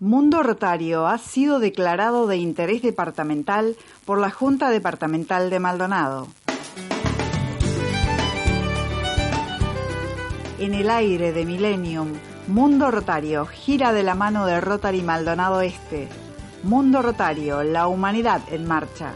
Mundo 0.00 0.42
Rotario 0.42 1.06
ha 1.06 1.18
sido 1.18 1.60
declarado 1.60 2.26
de 2.26 2.36
interés 2.36 2.82
departamental 2.82 3.76
por 4.04 4.18
la 4.18 4.30
Junta 4.30 4.68
Departamental 4.68 5.50
de 5.50 5.60
Maldonado. 5.60 6.26
En 10.58 10.74
el 10.74 10.90
aire 10.90 11.32
de 11.32 11.44
Millennium, 11.44 12.08
Mundo 12.48 12.90
Rotario 12.90 13.46
gira 13.46 13.92
de 13.92 14.02
la 14.02 14.16
mano 14.16 14.46
de 14.46 14.60
Rotary 14.60 15.00
Maldonado 15.00 15.60
Este. 15.60 16.08
Mundo 16.64 17.00
Rotario, 17.00 17.62
la 17.62 17.86
humanidad 17.86 18.40
en 18.50 18.66
marcha. 18.66 19.12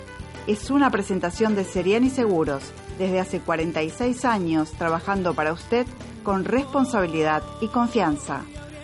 Es 0.47 0.70
una 0.70 0.91
presentación 0.91 1.56
de 1.56 1.65
Seriani 1.65 2.09
Seguros, 2.09 2.62
desde 2.98 3.19
hace 3.19 3.41
46 3.41 4.25
años 4.25 4.70
trabajando 4.73 5.34
para 5.34 5.53
usted 5.53 5.89
con 6.23 6.45
responsabilidad 6.45 7.42
y 7.61 7.67
confianza. 7.67 8.42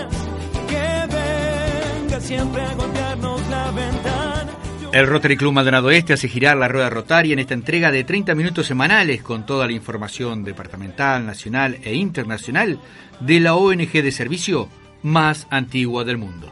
El 4.93 5.07
Rotary 5.07 5.37
Club 5.37 5.53
Maldonado 5.53 5.89
Este 5.89 6.13
hace 6.13 6.29
girar 6.29 6.55
la 6.55 6.67
rueda 6.67 6.87
rotaria 6.87 7.33
en 7.33 7.39
esta 7.39 7.55
entrega 7.55 7.91
de 7.91 8.03
30 8.03 8.35
minutos 8.35 8.67
semanales 8.67 9.23
con 9.23 9.43
toda 9.43 9.65
la 9.65 9.73
información 9.73 10.43
departamental, 10.43 11.25
nacional 11.25 11.79
e 11.83 11.95
internacional 11.95 12.77
de 13.19 13.39
la 13.39 13.55
ONG 13.55 13.91
de 13.91 14.11
servicio 14.11 14.69
más 15.01 15.47
antigua 15.49 16.03
del 16.03 16.19
mundo. 16.19 16.51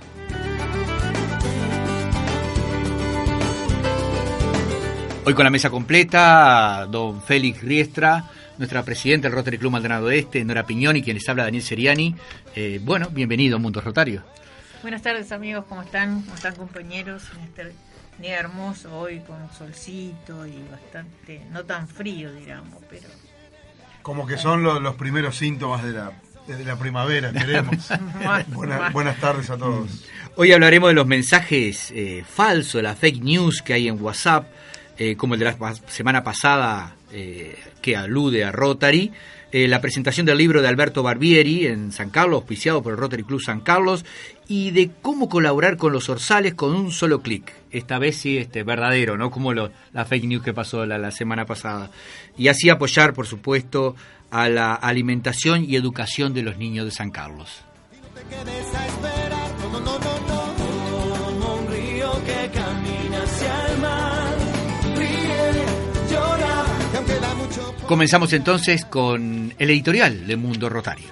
Hoy 5.24 5.36
con 5.36 5.44
la 5.44 5.52
mesa 5.52 5.70
completa, 5.70 6.88
don 6.90 7.22
Félix 7.22 7.62
Riestra, 7.62 8.26
nuestra 8.58 8.84
presidenta 8.84 9.28
del 9.28 9.36
Rotary 9.36 9.60
Club 9.60 9.74
Maldonado 9.74 10.10
Este, 10.10 10.44
Nora 10.44 10.66
Piñoni, 10.66 11.04
quien 11.04 11.16
les 11.16 11.30
habla 11.30 11.44
Daniel 11.44 11.62
Seriani. 11.62 12.16
Eh, 12.56 12.80
bueno, 12.84 13.10
bienvenido 13.12 13.58
a 13.58 13.60
Mundo 13.60 13.82
Rotario. 13.82 14.24
Buenas 14.82 15.02
tardes 15.02 15.32
amigos, 15.32 15.66
¿cómo 15.70 15.82
están? 15.84 16.22
¿Cómo 16.24 16.36
están 16.36 16.56
compañeros? 16.56 17.24
En 17.38 17.44
este 17.44 17.74
día 18.20 18.40
hermoso 18.40 18.98
hoy 18.98 19.20
con 19.20 19.38
solcito 19.58 20.46
y 20.46 20.64
bastante, 20.72 21.42
no 21.52 21.64
tan 21.66 21.88
frío 21.88 22.34
digamos, 22.34 22.80
pero 22.90 23.08
Como 24.02 24.26
que 24.26 24.38
son 24.38 24.64
los, 24.64 24.82
los 24.82 24.96
primeros 24.96 25.36
síntomas 25.38 25.84
de 25.84 25.92
la, 25.92 26.12
de 26.48 26.64
la 26.66 26.78
primavera, 26.78 27.32
Buena- 28.48 28.78
bueno. 28.78 28.92
buenas 28.92 29.18
tardes 29.20 29.50
a 29.50 29.58
todos. 29.58 30.06
Hoy 30.36 30.52
hablaremos 30.52 30.90
de 30.90 30.94
los 30.96 31.08
mensajes 31.08 31.92
eh, 31.92 32.24
falsos, 32.28 32.82
las 32.82 32.98
fake 32.98 33.22
news 33.24 33.62
que 33.62 33.74
hay 33.74 33.88
en 33.88 34.02
WhatsApp, 34.02 34.48
eh, 34.98 35.16
como 35.16 35.36
el 35.36 35.40
de 35.42 35.46
la 35.46 35.76
semana 35.88 36.24
pasada 36.24 36.96
eh, 37.12 37.58
que 37.82 37.96
alude 37.96 38.44
a 38.46 38.52
Rotary, 38.52 39.12
eh, 39.52 39.68
la 39.68 39.82
presentación 39.82 40.26
del 40.26 40.38
libro 40.38 40.62
de 40.62 40.68
Alberto 40.68 41.04
Barbieri 41.04 41.68
en 41.68 41.92
San 41.92 42.10
Carlos, 42.10 42.42
auspiciado 42.42 42.82
por 42.82 42.94
el 42.94 42.98
Rotary 42.98 43.24
Club 43.24 43.42
San 43.42 43.62
Carlos, 43.62 44.06
y 44.48 44.72
de 44.72 44.92
cómo 45.02 45.30
colaborar 45.30 45.78
con 45.78 45.94
los 45.94 46.10
orzales 46.10 46.54
con 46.54 46.74
un 46.74 46.92
solo 46.92 47.22
clic. 47.22 47.54
Esta 47.72 48.00
vez 48.00 48.18
sí, 48.18 48.38
este, 48.38 48.64
verdadero, 48.64 49.18
¿no? 49.18 49.32
Como 49.32 49.54
la 49.54 49.72
fake 50.06 50.26
news 50.26 50.44
que 50.44 50.54
pasó 50.54 50.86
la, 50.86 50.98
la 50.98 51.12
semana 51.12 51.46
pasada. 51.46 51.92
Y 52.38 52.48
así 52.48 52.70
apoyar, 52.70 53.14
por 53.14 53.28
supuesto, 53.28 53.96
a 54.30 54.50
la 54.50 54.74
alimentación 54.74 55.66
y 55.66 55.76
educación 55.76 56.34
de 56.34 56.44
los 56.44 56.58
niños 56.58 56.86
de 56.86 56.92
San 56.92 57.12
Carlos. 57.12 57.64
Comenzamos 67.92 68.32
entonces 68.32 68.86
con 68.86 69.54
el 69.60 69.70
editorial 69.70 70.26
de 70.26 70.38
Mundo 70.38 70.70
Rotario. 70.70 71.10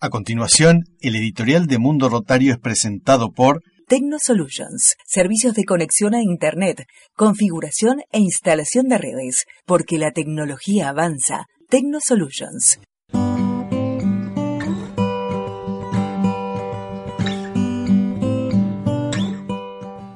A 0.00 0.08
continuación, 0.10 0.86
el 1.00 1.14
editorial 1.14 1.68
de 1.68 1.78
Mundo 1.78 2.08
Rotario 2.08 2.50
es 2.50 2.58
presentado 2.58 3.30
por 3.30 3.62
Tecno 3.86 4.16
Solutions, 4.20 4.96
servicios 5.06 5.54
de 5.54 5.62
conexión 5.62 6.16
a 6.16 6.20
Internet, 6.20 6.84
configuración 7.14 8.00
e 8.10 8.18
instalación 8.18 8.88
de 8.88 8.98
redes, 8.98 9.44
porque 9.66 9.98
la 9.98 10.10
tecnología 10.10 10.88
avanza. 10.88 11.44
Tecno 11.68 12.00
Solutions. 12.00 12.80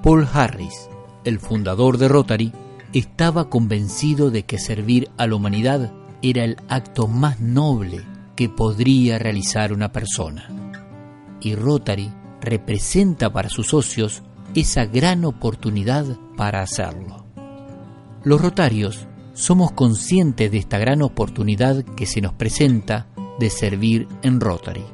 Paul 0.02 0.26
Harris, 0.32 0.88
el 1.24 1.38
fundador 1.38 1.98
de 1.98 2.08
Rotary, 2.08 2.52
estaba 2.98 3.50
convencido 3.50 4.30
de 4.30 4.44
que 4.44 4.58
servir 4.58 5.10
a 5.18 5.26
la 5.26 5.34
humanidad 5.34 5.92
era 6.22 6.44
el 6.44 6.56
acto 6.68 7.06
más 7.06 7.40
noble 7.40 8.02
que 8.36 8.48
podría 8.48 9.18
realizar 9.18 9.74
una 9.74 9.92
persona. 9.92 10.48
Y 11.42 11.54
Rotary 11.56 12.10
representa 12.40 13.30
para 13.30 13.50
sus 13.50 13.68
socios 13.68 14.22
esa 14.54 14.86
gran 14.86 15.26
oportunidad 15.26 16.06
para 16.38 16.62
hacerlo. 16.62 17.26
Los 18.24 18.40
rotarios 18.40 19.06
somos 19.34 19.72
conscientes 19.72 20.50
de 20.50 20.56
esta 20.56 20.78
gran 20.78 21.02
oportunidad 21.02 21.84
que 21.84 22.06
se 22.06 22.22
nos 22.22 22.32
presenta 22.32 23.08
de 23.38 23.50
servir 23.50 24.08
en 24.22 24.40
Rotary. 24.40 24.84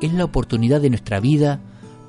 Es 0.00 0.12
la 0.12 0.24
oportunidad 0.24 0.80
de 0.80 0.90
nuestra 0.90 1.20
vida 1.20 1.60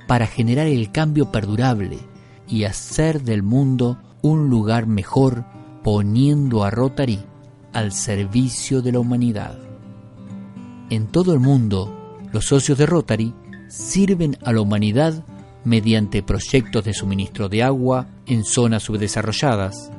para 0.07 0.25
generar 0.25 0.65
el 0.65 0.91
cambio 0.91 1.31
perdurable 1.31 1.99
y 2.47 2.63
hacer 2.63 3.21
del 3.21 3.43
mundo 3.43 3.99
un 4.25 4.49
lugar 4.49 4.87
mejor 4.87 5.45
poniendo 5.83 6.63
a 6.63 6.71
Rotary 6.71 7.19
al 7.73 7.91
servicio 7.91 8.81
de 8.81 8.91
la 8.91 8.99
humanidad. 8.99 9.55
En 10.89 11.05
todo 11.05 11.31
el 11.33 11.39
mundo, 11.39 11.95
los 12.31 12.45
socios 12.45 12.79
de 12.79 12.87
Rotary 12.87 13.35
sirven 13.67 14.35
a 14.43 14.51
la 14.51 14.61
humanidad 14.61 15.23
mediante 15.63 16.23
proyectos 16.23 16.83
de 16.85 16.95
suministro 16.95 17.49
de 17.49 17.61
agua 17.61 18.07
en 18.25 18.45
zonas 18.45 18.81
subdesarrolladas, 18.81 19.91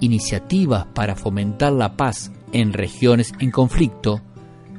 iniciativas 0.00 0.86
para 0.94 1.16
fomentar 1.16 1.72
la 1.72 1.96
paz 1.96 2.32
en 2.52 2.74
regiones 2.74 3.32
en 3.38 3.50
conflicto 3.50 4.20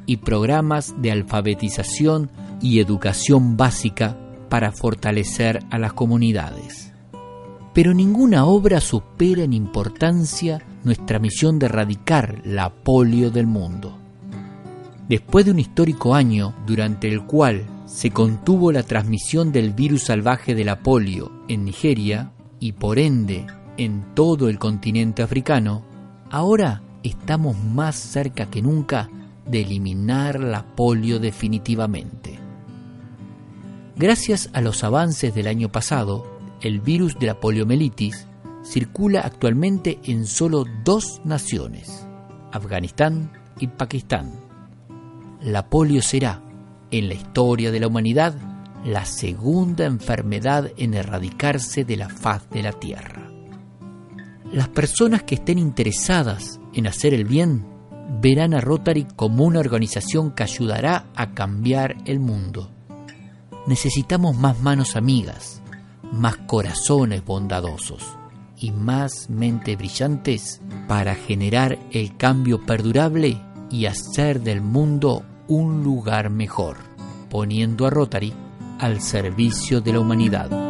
y 0.05 0.17
programas 0.17 0.93
de 1.01 1.11
alfabetización 1.11 2.29
y 2.61 2.79
educación 2.79 3.57
básica 3.57 4.17
para 4.49 4.71
fortalecer 4.71 5.61
a 5.71 5.79
las 5.79 5.93
comunidades. 5.93 6.93
Pero 7.77 7.93
ninguna 7.93 8.47
obra 8.47 8.81
supera 8.81 9.43
en 9.43 9.53
importancia 9.53 10.63
nuestra 10.83 11.19
misión 11.19 11.59
de 11.59 11.67
erradicar 11.67 12.41
la 12.43 12.73
polio 12.73 13.29
del 13.29 13.45
mundo. 13.45 13.95
Después 15.07 15.45
de 15.45 15.51
un 15.51 15.59
histórico 15.59 16.15
año 16.15 16.55
durante 16.65 17.07
el 17.07 17.27
cual 17.27 17.67
se 17.85 18.09
contuvo 18.09 18.71
la 18.71 18.81
transmisión 18.81 19.51
del 19.51 19.73
virus 19.73 20.05
salvaje 20.05 20.55
de 20.55 20.65
la 20.65 20.79
polio 20.79 21.31
en 21.47 21.65
Nigeria 21.65 22.31
y 22.59 22.71
por 22.71 22.97
ende 22.97 23.45
en 23.77 24.15
todo 24.15 24.49
el 24.49 24.57
continente 24.57 25.21
africano, 25.21 25.83
ahora 26.31 26.81
estamos 27.03 27.63
más 27.63 27.95
cerca 27.95 28.47
que 28.47 28.63
nunca 28.63 29.07
de 29.45 29.61
eliminar 29.61 30.39
la 30.39 30.65
polio 30.65 31.19
definitivamente. 31.19 32.39
Gracias 33.95 34.49
a 34.53 34.61
los 34.61 34.83
avances 34.83 35.35
del 35.35 35.45
año 35.45 35.71
pasado, 35.71 36.36
el 36.61 36.79
virus 36.81 37.17
de 37.19 37.27
la 37.27 37.39
poliomielitis 37.39 38.27
circula 38.63 39.21
actualmente 39.21 39.99
en 40.03 40.25
solo 40.25 40.65
dos 40.83 41.21
naciones, 41.23 42.07
Afganistán 42.51 43.31
y 43.59 43.67
Pakistán. 43.67 44.31
La 45.41 45.69
polio 45.69 46.01
será, 46.01 46.41
en 46.91 47.07
la 47.07 47.13
historia 47.13 47.71
de 47.71 47.79
la 47.79 47.87
humanidad, 47.87 48.35
la 48.85 49.05
segunda 49.05 49.85
enfermedad 49.85 50.71
en 50.77 50.93
erradicarse 50.93 51.83
de 51.83 51.97
la 51.97 52.09
faz 52.09 52.49
de 52.49 52.63
la 52.63 52.73
Tierra. 52.73 53.29
Las 54.51 54.69
personas 54.69 55.23
que 55.23 55.35
estén 55.35 55.59
interesadas 55.59 56.59
en 56.73 56.87
hacer 56.87 57.13
el 57.13 57.25
bien 57.25 57.65
verán 58.21 58.53
a 58.53 58.61
Rotary 58.61 59.05
como 59.15 59.43
una 59.43 59.59
organización 59.59 60.31
que 60.31 60.43
ayudará 60.43 61.07
a 61.15 61.33
cambiar 61.33 61.97
el 62.05 62.19
mundo. 62.19 62.71
Necesitamos 63.67 64.37
más 64.37 64.61
manos 64.61 64.95
amigas, 64.95 65.56
más 66.11 66.37
corazones 66.37 67.23
bondadosos 67.23 68.03
y 68.57 68.71
más 68.71 69.29
mentes 69.29 69.77
brillantes 69.77 70.61
para 70.87 71.15
generar 71.15 71.77
el 71.91 72.17
cambio 72.17 72.65
perdurable 72.65 73.41
y 73.69 73.85
hacer 73.85 74.41
del 74.41 74.61
mundo 74.61 75.23
un 75.47 75.83
lugar 75.83 76.29
mejor, 76.29 76.77
poniendo 77.29 77.85
a 77.85 77.89
Rotary 77.89 78.33
al 78.79 79.01
servicio 79.01 79.81
de 79.81 79.93
la 79.93 79.99
humanidad. 79.99 80.66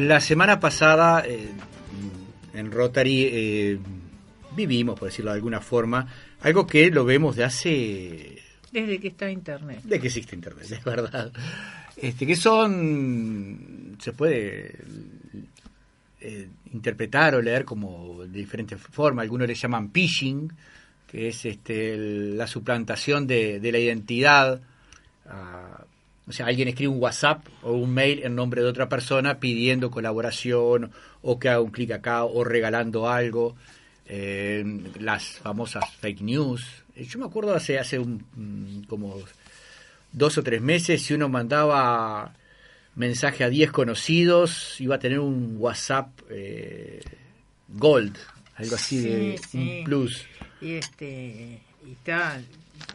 La 0.00 0.20
semana 0.20 0.58
pasada 0.58 1.22
eh, 1.26 1.50
en 2.54 2.72
Rotary 2.72 3.28
eh, 3.30 3.78
vivimos, 4.56 4.98
por 4.98 5.08
decirlo 5.08 5.30
de 5.30 5.36
alguna 5.36 5.60
forma, 5.60 6.06
algo 6.40 6.66
que 6.66 6.90
lo 6.90 7.04
vemos 7.04 7.36
de 7.36 7.44
hace... 7.44 8.38
Desde 8.72 8.98
que 8.98 9.08
está 9.08 9.30
Internet. 9.30 9.82
De 9.82 10.00
que 10.00 10.06
existe 10.06 10.34
Internet, 10.34 10.66
es 10.70 10.82
verdad. 10.82 11.30
Este, 11.96 12.26
que 12.26 12.34
son, 12.34 13.98
se 14.00 14.12
puede 14.12 14.74
eh, 16.20 16.48
interpretar 16.72 17.34
o 17.34 17.42
leer 17.42 17.66
como 17.66 18.24
de 18.24 18.38
diferentes 18.38 18.80
formas. 18.80 19.24
Algunos 19.24 19.48
le 19.48 19.54
llaman 19.54 19.92
phishing, 19.92 20.50
que 21.06 21.28
es 21.28 21.44
este, 21.44 21.96
la 21.98 22.46
suplantación 22.46 23.26
de, 23.26 23.60
la 23.62 23.78
identidad. 23.78 24.62
Uh, 25.26 25.79
o 26.30 26.32
sea, 26.32 26.46
alguien 26.46 26.68
escribe 26.68 26.92
un 26.92 27.02
WhatsApp 27.02 27.44
o 27.62 27.72
un 27.72 27.92
mail 27.92 28.22
en 28.22 28.36
nombre 28.36 28.62
de 28.62 28.68
otra 28.68 28.88
persona 28.88 29.40
pidiendo 29.40 29.90
colaboración 29.90 30.92
o 31.22 31.38
que 31.38 31.48
haga 31.48 31.60
un 31.60 31.72
clic 31.72 31.90
acá 31.90 32.24
o 32.24 32.44
regalando 32.44 33.08
algo. 33.08 33.56
Eh, 34.06 34.64
las 35.00 35.24
famosas 35.24 35.84
fake 36.00 36.20
news. 36.22 36.64
Eh, 36.94 37.04
yo 37.04 37.18
me 37.18 37.26
acuerdo 37.26 37.54
hace, 37.54 37.78
hace 37.78 37.98
un, 37.98 38.24
mm, 38.34 38.86
como 38.88 39.16
dos 40.12 40.38
o 40.38 40.42
tres 40.42 40.62
meses, 40.62 41.02
si 41.02 41.14
uno 41.14 41.28
mandaba 41.28 42.32
mensaje 42.94 43.42
a 43.42 43.48
10 43.48 43.72
conocidos, 43.72 44.80
iba 44.80 44.96
a 44.96 44.98
tener 44.98 45.18
un 45.18 45.56
WhatsApp 45.58 46.08
eh, 46.30 47.00
Gold, 47.68 48.16
algo 48.56 48.74
así 48.76 49.00
de 49.00 49.40
un 49.54 49.84
plus. 49.84 50.26
Y 50.60 50.74
este 50.74 51.60
y 51.84 51.94
tal, 52.04 52.44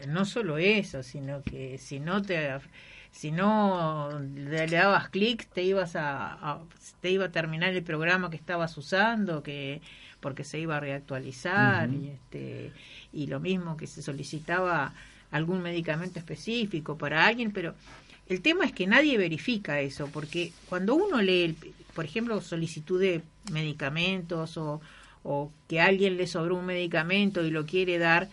no 0.07 0.25
solo 0.25 0.57
eso, 0.57 1.03
sino 1.03 1.41
que 1.43 1.77
si 1.77 1.99
no 1.99 2.21
te 2.21 2.59
si 3.15 3.31
no 3.31 4.09
le, 4.35 4.67
dabas 4.67 5.07
clic 5.09 5.47
te 5.53 5.63
ibas 5.63 5.95
a, 5.95 6.59
te 6.99 7.11
iba 7.11 7.25
a 7.25 7.31
terminar 7.31 7.73
el 7.73 7.81
programa 7.81 8.29
que 8.29 8.35
estabas 8.35 8.77
usando 8.77 9.41
que 9.41 9.81
porque 10.19 10.43
se 10.43 10.59
iba 10.59 10.75
a 10.75 10.79
reactualizar 10.81 11.89
y 11.89 12.09
este 12.09 12.73
y 13.13 13.27
lo 13.27 13.39
mismo 13.39 13.77
que 13.77 13.87
se 13.87 14.01
solicitaba 14.01 14.93
algún 15.31 15.61
medicamento 15.61 16.19
específico 16.19 16.97
para 16.97 17.25
alguien 17.25 17.51
pero 17.51 17.73
el 18.27 18.41
tema 18.41 18.65
es 18.65 18.73
que 18.73 18.85
nadie 18.85 19.17
verifica 19.17 19.79
eso 19.79 20.09
porque 20.11 20.51
cuando 20.67 20.95
uno 20.95 21.21
lee 21.21 21.55
por 21.93 22.03
ejemplo 22.03 22.41
solicitud 22.41 22.99
de 22.99 23.21
medicamentos 23.49 24.57
o, 24.57 24.81
o 25.23 25.51
que 25.69 25.79
alguien 25.79 26.17
le 26.17 26.27
sobró 26.27 26.57
un 26.57 26.65
medicamento 26.65 27.45
y 27.45 27.49
lo 27.49 27.65
quiere 27.65 27.97
dar 27.97 28.27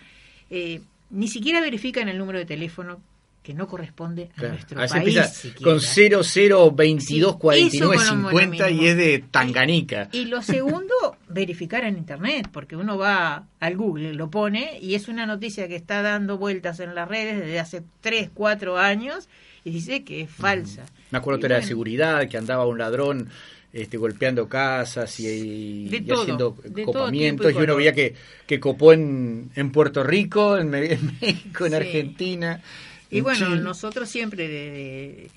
eh, 0.51 0.81
ni 1.11 1.29
siquiera 1.29 1.61
verifican 1.61 2.09
el 2.09 2.19
número 2.19 2.41
de 2.41 2.47
teléfono 2.47 3.01
que 3.43 3.55
no 3.55 3.67
corresponde 3.67 4.29
a 4.37 4.43
nuestro 4.43 4.77
país. 4.79 4.95
Empieza 4.95 5.33
con 5.63 5.79
00224950 5.79 8.73
y 8.73 8.87
es 8.87 8.97
de 8.97 9.25
Tanganica. 9.31 10.09
Y, 10.13 10.27
lo 10.27 10.43
segundo, 10.43 10.95
verificar 11.29 11.83
en 11.85 11.99
internet, 11.99 12.49
porque 12.53 12.77
uno 12.77 12.97
va 12.97 13.49
al 13.59 13.77
Google, 13.77 14.15
lo 14.15 14.31
pone 14.31 14.79
y 14.81 14.95
es 14.95 15.09
una 15.09 15.27
noticia 15.27 15.67
que 15.67 15.75
está 15.77 16.03
dando 16.03 16.39
vueltas 16.39 16.79
en 16.81 16.95
las 16.95 17.09
redes 17.09 17.41
desde 17.41 17.59
hace 17.59 17.83
3, 18.01 18.31
4 18.33 18.79
años 18.79 19.29
y 19.65 19.71
dice 19.71 20.05
que 20.05 20.21
es 20.23 20.31
falsa. 20.31 20.85
Me 21.11 21.19
acuerdo 21.19 21.41
que 21.41 21.47
era 21.47 21.57
de 21.57 21.63
seguridad, 21.63 22.29
que 22.29 22.39
andaba 22.39 22.65
un 22.67 22.79
ladrón 22.79 23.29
este, 23.73 23.97
golpeando 23.97 24.49
casas 24.49 25.19
y, 25.19 25.91
haciendo 26.11 26.57
copamientos 26.85 27.53
y 27.53 27.57
uno 27.57 27.75
veía 27.77 27.93
que, 27.93 28.15
que 28.47 28.61
copó 28.61 28.93
en, 28.93 29.51
en 29.55 29.73
Puerto 29.73 30.05
Rico, 30.05 30.59
en, 30.59 30.71
México, 31.21 31.67
en 31.67 31.75
Argentina. 31.75 32.63
Y 33.13 33.21
bueno, 33.21 33.55
nosotros 33.57 34.09
siempre 34.09 34.49
de, 34.49 35.31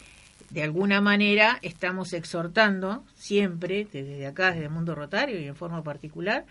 de, 0.49 0.63
alguna 0.63 1.01
manera 1.01 1.59
estamos 1.61 2.13
exhortando, 2.13 3.03
siempre, 3.15 3.85
desde 3.91 4.25
acá, 4.25 4.51
desde 4.51 4.65
el 4.65 4.69
mundo 4.69 4.95
rotario 4.95 5.39
y 5.39 5.45
en 5.45 5.55
forma 5.55 5.83
particular, 5.83 6.45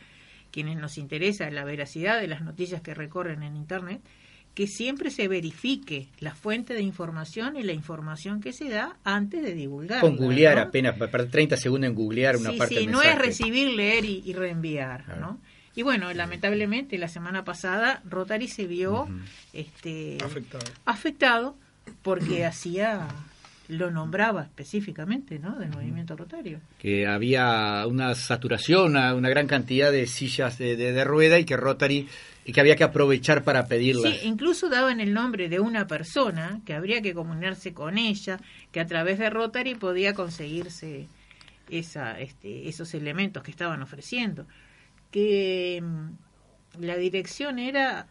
quienes 0.51 0.77
nos 0.77 0.99
interesa 0.99 1.51
la 1.51 1.65
veracidad 1.65 2.21
de 2.21 2.29
las 2.29 2.43
noticias 2.43 2.83
que 2.83 2.93
recorren 2.93 3.43
en 3.43 3.57
Internet, 3.57 4.01
que 4.55 4.67
siempre 4.67 5.11
se 5.11 5.27
verifique 5.27 6.09
la 6.21 6.35
fuente 6.35 6.75
de 6.75 6.83
información 6.83 7.57
y 7.57 7.63
la 7.63 7.73
información 7.73 8.41
que 8.41 8.53
se 8.53 8.69
da 8.69 8.97
antes 9.03 9.43
de 9.43 9.55
divulgar. 9.55 10.01
Con 10.01 10.17
googlear 10.17 10.59
apenas, 10.59 10.97
para 10.97 11.27
30 11.27 11.57
segundos 11.57 11.89
en 11.89 11.97
googlear 11.97 12.37
una 12.37 12.53
parte 12.53 12.77
sí, 12.77 12.81
del 12.83 12.93
no 12.93 13.03
es 13.03 13.19
recibir, 13.19 13.71
leer 13.71 14.05
y, 14.05 14.33
reenviar, 14.33 15.19
¿no? 15.19 15.41
Y 15.77 15.83
bueno, 15.83 16.13
lamentablemente 16.13 16.99
la 16.99 17.09
semana 17.09 17.45
pasada 17.45 18.01
Rotary 18.09 18.49
se 18.49 18.67
vio 18.67 19.09
este, 19.53 20.19
afectado. 20.85 21.57
porque 22.03 22.45
hacía 22.47 23.09
lo 23.69 23.91
nombraba 23.91 24.43
específicamente, 24.43 25.39
¿no? 25.39 25.59
Del 25.59 25.71
movimiento 25.71 26.17
rotario. 26.17 26.61
Que 26.79 27.07
había 27.07 27.87
una 27.87 28.15
saturación, 28.15 28.97
una, 28.97 29.29
gran 29.29 29.47
cantidad 29.47 29.91
de 29.91 30.07
sillas 30.07 30.59
de, 30.59 31.05
rueda 31.05 31.39
y 31.39 31.45
que 31.45 31.57
Rotary 31.57 32.07
y 32.45 32.53
que 32.53 32.61
había 32.61 32.77
que 32.77 32.85
aprovechar 32.85 33.43
para 33.43 33.67
pedirlas. 33.67 34.13
Sí, 34.13 34.27
incluso 34.27 34.69
daban 34.69 35.01
el 35.01 35.15
nombre 35.15 35.49
de 35.49 35.61
una 35.61 35.87
persona 35.87 36.61
que 36.67 36.75
habría 36.75 37.01
que 37.01 37.15
comunicarse 37.15 37.73
con 37.73 37.97
ella, 37.97 38.39
que 38.71 38.81
a 38.81 38.87
través 38.87 39.19
de 39.19 39.31
Rotary 39.31 39.77
podía 39.77 40.13
conseguirse 40.13 41.09
esa, 41.71 42.21
este, 42.21 42.69
esos 42.69 42.93
elementos 42.93 43.43
que 43.43 43.51
estaban 43.51 43.81
ofreciendo 43.81 44.47
que 45.15 45.81
mm, 45.81 46.83
la 46.85 46.97
dirección 46.97 47.61
era 47.61 48.09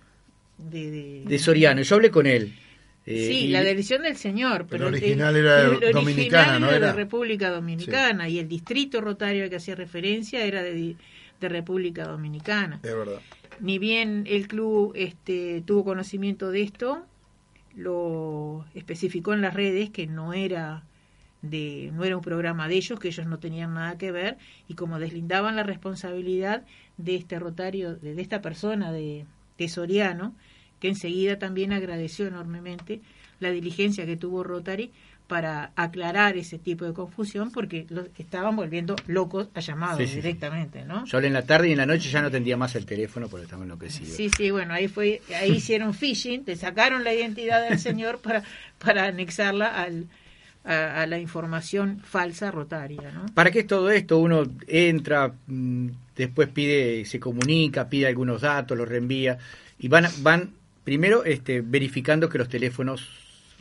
de, 0.58 1.26
de, 1.28 1.40
Soriano. 1.40 1.82
Yo 1.82 1.96
hablé 1.96 2.10
con 2.12 2.26
él. 2.26 2.54
Eh, 3.06 3.28
sí, 3.28 3.48
la 3.50 3.62
dirección 3.62 4.04
del 4.04 4.16
señor, 4.16 4.68
pero, 4.70 4.88
el 4.88 4.94
original 4.94 5.36
era 5.36 5.64
dominicana, 5.92 6.60
¿no? 6.60 6.72
Era 6.72 6.88
de 6.88 6.94
República 6.94 7.50
Dominicana 7.50 8.30
y 8.30 8.40
el 8.40 8.48
distrito 8.48 9.02
rotario 9.02 9.44
al 9.44 9.50
que 9.50 9.58
hacía 9.58 9.76
referencia 9.76 10.46
era 10.46 10.64
de, 10.64 10.96
de 11.42 11.50
República 11.50 12.06
Dominicana. 12.06 12.80
Es 12.82 12.96
verdad. 12.96 13.20
Ni 13.60 13.80
bien 13.80 14.24
el 14.26 14.48
club 14.48 14.94
este, 14.96 15.62
tuvo 15.66 15.84
conocimiento 15.84 16.52
de 16.52 16.62
esto, 16.62 17.06
lo 17.76 18.66
especificó 18.76 19.34
en 19.34 19.42
las 19.42 19.54
redes 19.54 19.90
que 19.90 20.08
no 20.08 20.32
era 20.32 20.86
de 21.44 21.92
no 21.94 22.04
era 22.06 22.16
un 22.16 22.24
programa 22.24 22.68
de 22.68 22.76
ellos, 22.76 23.00
que 23.00 23.10
ellos 23.10 23.28
no 23.28 23.38
tenían 23.38 23.76
nada 23.76 23.98
que 23.98 24.12
ver 24.12 24.38
y 24.68 24.74
como 24.74 24.98
deslindaban 24.98 25.56
la 25.56 25.64
responsabilidad 25.64 26.64
de 26.98 27.16
este 27.16 27.38
rotario, 27.38 27.96
de, 27.96 28.20
esta 28.20 28.42
persona 28.42 28.92
de, 28.92 29.26
de, 29.58 29.70
Soriano, 29.70 30.34
que 30.80 30.88
enseguida 30.88 31.38
también 31.38 31.74
agradeció 31.74 32.28
enormemente 32.28 33.02
la 33.40 33.52
diligencia 33.52 34.06
que 34.06 34.16
tuvo 34.16 34.44
Rotary 34.44 34.92
para 35.28 35.72
aclarar 35.76 36.38
ese 36.38 36.60
tipo 36.60 36.86
de 36.86 36.94
confusión 36.94 37.52
porque 37.52 37.86
los 37.90 38.08
estaban 38.18 38.56
volviendo 38.56 38.96
locos 39.08 39.50
a 39.54 39.60
llamados 39.60 39.98
directamente, 39.98 40.86
¿no? 40.86 41.06
Yo 41.06 41.20
en 41.20 41.34
la 41.34 41.46
tarde 41.46 41.70
y 41.70 41.72
en 41.72 41.78
la 41.78 41.86
noche 41.86 42.10
ya 42.10 42.22
no 42.22 42.30
tendía 42.30 42.56
más 42.56 42.76
el 42.76 42.86
teléfono 42.86 43.28
porque 43.28 43.46
estaba 43.46 43.64
enloquecido. 43.64 44.16
Sí, 44.16 44.30
sí, 44.36 44.52
bueno, 44.52 44.74
ahí 44.74 44.88
fue 44.88 45.22
ahí 45.36 45.52
hicieron 45.52 45.94
phishing, 45.94 46.46
te 46.46 46.56
sacaron 46.56 47.04
la 47.04 47.14
identidad 47.14 47.68
del 47.68 47.80
señor 47.80 48.20
para 48.20 48.44
para 48.78 49.06
anexarla 49.06 49.68
al 49.68 50.08
a, 50.64 51.06
la 51.06 51.20
información 51.20 52.00
falsa 52.04 52.52
rotaria. 52.52 53.12
¿no? 53.12 53.26
¿Para 53.34 53.52
qué 53.52 53.60
es 53.60 53.68
todo 53.68 53.90
esto? 53.90 54.18
Uno 54.18 54.44
entra, 54.68 55.34
mm, 55.48 55.88
después 56.16 56.50
pide, 56.50 57.06
se 57.06 57.20
comunica, 57.20 57.90
pide 57.90 58.08
algunos 58.08 58.42
datos, 58.42 58.78
los 58.78 58.88
reenvía 58.88 59.38
y 59.80 59.88
van, 59.88 60.08
van 60.20 60.52
primero 60.84 61.26
este, 61.26 61.62
verificando 61.62 62.30
que 62.30 62.38
los 62.38 62.50
teléfonos, 62.50 63.10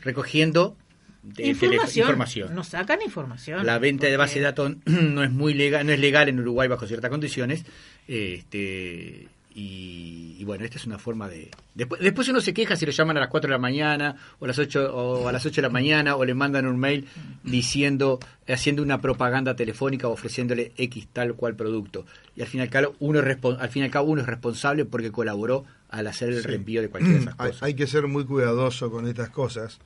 recogiendo 0.03 0.77
de 1.23 1.49
información. 1.49 2.07
información. 2.07 2.55
Nos 2.55 2.69
sacan 2.69 3.01
información. 3.03 3.65
La 3.65 3.79
venta 3.79 4.07
de 4.07 4.17
base 4.17 4.41
de 4.41 4.45
datos 4.45 4.73
no 4.85 5.23
es 5.23 5.31
muy 5.31 5.55
legal, 5.55 5.87
no 5.87 5.93
es 5.93 6.01
legal 6.01 6.29
en 6.29 6.41
Uruguay 6.41 6.69
bajo 6.69 6.87
ciertas 6.87 7.11
condiciones. 7.11 7.65
Este, 8.09 9.29
y, 9.55 10.37
y 10.39 10.45
bueno, 10.45 10.65
esta 10.65 10.79
es 10.79 10.87
una 10.87 10.99
forma 10.99 11.29
de. 11.29 11.51
Después, 11.75 12.01
después 12.01 12.29
uno 12.29 12.41
se 12.41 12.53
queja 12.55 12.77
si 12.77 12.87
lo 12.87 12.93
llaman 12.93 13.17
a 13.17 13.21
las 13.21 13.29
4 13.29 13.49
de 13.49 13.53
la 13.53 13.59
mañana 13.59 14.17
o 14.39 14.45
a 14.45 14.49
las 14.49 14.59
8 14.59 14.95
o 14.95 15.29
a 15.29 15.33
las 15.33 15.45
8 15.47 15.57
de 15.57 15.63
la 15.63 15.69
mañana 15.73 16.17
o 16.17 16.25
le 16.25 16.35
mandan 16.35 16.67
un 16.67 16.79
mail 16.79 17.07
diciendo 17.43 18.19
haciendo 18.49 18.83
una 18.83 19.01
propaganda 19.01 19.55
telefónica 19.57 20.09
o 20.09 20.13
ofreciéndole 20.13 20.73
X 20.77 21.09
tal 21.13 21.35
cual 21.35 21.55
producto. 21.57 22.05
Y 22.37 22.43
al 22.43 22.47
fin 22.49 22.61
y 22.61 22.63
al 22.63 22.71
cabo 22.71 22.95
uno 23.01 23.21
al 23.21 23.69
fin 23.69 23.83
y 23.83 23.85
al 23.85 23.91
cabo 23.91 24.11
uno 24.11 24.21
es 24.23 24.27
responsable 24.27 24.85
porque 24.85 25.11
colaboró 25.13 25.65
al 25.89 26.07
hacer 26.07 26.31
el 26.31 26.41
Sí. 26.43 26.49
reenvío 26.49 26.81
de 26.83 26.89
cualquiera 26.89 27.19
de 27.19 27.23
esas 27.25 27.35
cosas. 27.37 27.63
hay 27.63 27.75
que 27.75 27.87
ser 27.87 28.07
muy 28.07 28.25
cuidadoso 28.25 28.91
con 28.91 29.07
estas 29.07 29.29
cosas, 29.31 29.79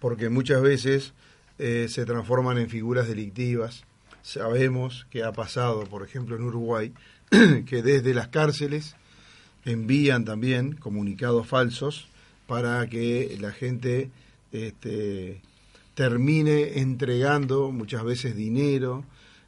porque 0.00 0.28
muchas 0.28 0.62
veces 0.62 1.12
eh, 1.58 1.86
se 1.88 2.04
transforman 2.06 2.58
en 2.58 2.68
figuras 2.68 3.08
delictivas. 3.08 3.84
Sabemos 4.22 5.06
que 5.10 5.24
ha 5.24 5.32
pasado, 5.32 5.84
por 5.84 6.02
ejemplo, 6.04 6.36
en 6.36 6.42
Uruguay, 6.42 6.92
que 7.66 7.82
desde 7.82 8.14
las 8.14 8.28
cárceles 8.28 8.94
envían 9.64 10.24
también 10.24 10.72
comunicados 10.74 11.46
falsos 11.46 12.08
para 12.46 12.86
que 12.88 13.36
la 13.40 13.52
gente 13.52 14.10
este, 14.52 15.40
termine 15.94 16.78
entregando 16.80 17.70
muchas 17.70 18.04
veces 18.04 18.34
dinero 18.36 19.04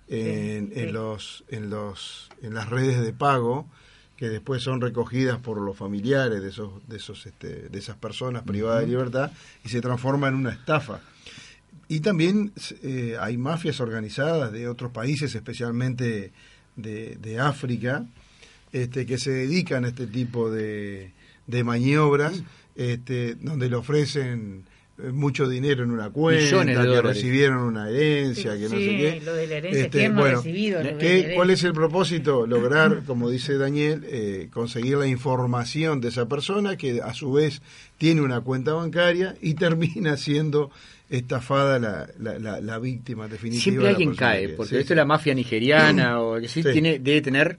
en, 0.08 0.68
Sí, 0.68 0.74
sí. 0.74 0.80
en 0.80 0.92
los 0.92 1.44
en 1.48 1.70
los 1.70 2.28
en 2.42 2.54
las 2.54 2.68
redes 2.68 3.00
de 3.00 3.12
pago 3.12 3.66
que 4.16 4.28
después 4.28 4.62
son 4.62 4.80
recogidas 4.80 5.38
por 5.38 5.60
los 5.60 5.76
familiares 5.76 6.42
de 6.42 6.48
esos 6.48 6.72
de 6.88 6.96
esos 6.96 7.26
este, 7.26 7.68
de 7.68 7.78
esas 7.78 7.96
personas 7.96 8.42
privadas 8.42 8.80
de 8.80 8.88
libertad 8.88 9.30
y 9.64 9.68
se 9.68 9.80
transforma 9.80 10.28
en 10.28 10.34
una 10.34 10.50
estafa 10.50 11.00
y 11.88 12.00
también 12.00 12.52
eh, 12.82 13.16
hay 13.20 13.36
mafias 13.38 13.80
organizadas 13.80 14.52
de 14.52 14.68
otros 14.68 14.90
países 14.92 15.34
especialmente 15.34 16.32
de, 16.76 17.16
de 17.16 17.38
África 17.38 18.04
este, 18.72 19.06
que 19.06 19.18
se 19.18 19.30
dedican 19.30 19.84
a 19.84 19.88
este 19.88 20.06
tipo 20.06 20.50
de, 20.50 21.12
de 21.46 21.64
maniobras 21.64 22.42
este, 22.76 23.34
donde 23.34 23.68
le 23.68 23.76
ofrecen 23.76 24.64
eh, 25.02 25.10
mucho 25.12 25.48
dinero 25.48 25.82
en 25.82 25.90
una 25.90 26.10
cuenta, 26.10 26.44
Millones 26.44 26.76
de 26.76 26.82
que 26.82 26.88
dólares. 26.88 27.16
recibieron 27.16 27.58
una 27.62 27.88
herencia, 27.90 28.54
que 28.56 28.62
no 28.64 28.68
sé 28.70 28.76
qué. 28.76 29.08
Este, 29.08 29.24
lo 29.26 29.34
de 29.34 29.46
la 29.46 29.54
herencia, 29.56 29.88
¿quién 29.90 30.14
no 30.14 30.24
ha 30.24 30.30
recibido 30.30 30.78
lo 30.78 30.84
de 30.86 30.92
la 30.92 30.98
¿qué- 30.98 31.08
herencia? 31.10 31.34
¿Cuál 31.36 31.50
es 31.50 31.64
el 31.64 31.72
propósito? 31.72 32.46
Lograr, 32.46 33.02
como 33.06 33.28
dice 33.30 33.58
Daniel, 33.58 34.04
eh, 34.06 34.48
conseguir 34.52 34.96
la 34.98 35.06
información 35.06 36.00
de 36.00 36.08
esa 36.08 36.28
persona 36.28 36.76
que 36.76 37.00
a 37.02 37.12
su 37.14 37.32
vez 37.32 37.60
tiene 37.98 38.20
una 38.20 38.40
cuenta 38.40 38.72
bancaria 38.74 39.34
y 39.42 39.54
termina 39.64 40.16
siendo 40.16 40.70
estafada 41.10 41.78
la, 41.80 42.08
la, 42.20 42.38
la- 42.38 42.60
la 42.60 42.78
víctima 42.78 43.26
definitiva. 43.26 43.62
Siempre 43.64 43.88
alguien 43.88 44.14
cae, 44.14 44.46
que- 44.46 44.52
porque 44.54 44.70
sí, 44.70 44.76
esto 44.76 44.88
sí. 44.88 44.92
es 44.92 44.96
la 44.96 45.04
mafia 45.04 45.34
nigeriana 45.34 46.20
o 46.22 46.40
que 46.40 46.46
sí, 46.48 46.62
Sí. 46.62 46.68
tiene 46.72 46.98
debe 47.00 47.20
tener 47.20 47.58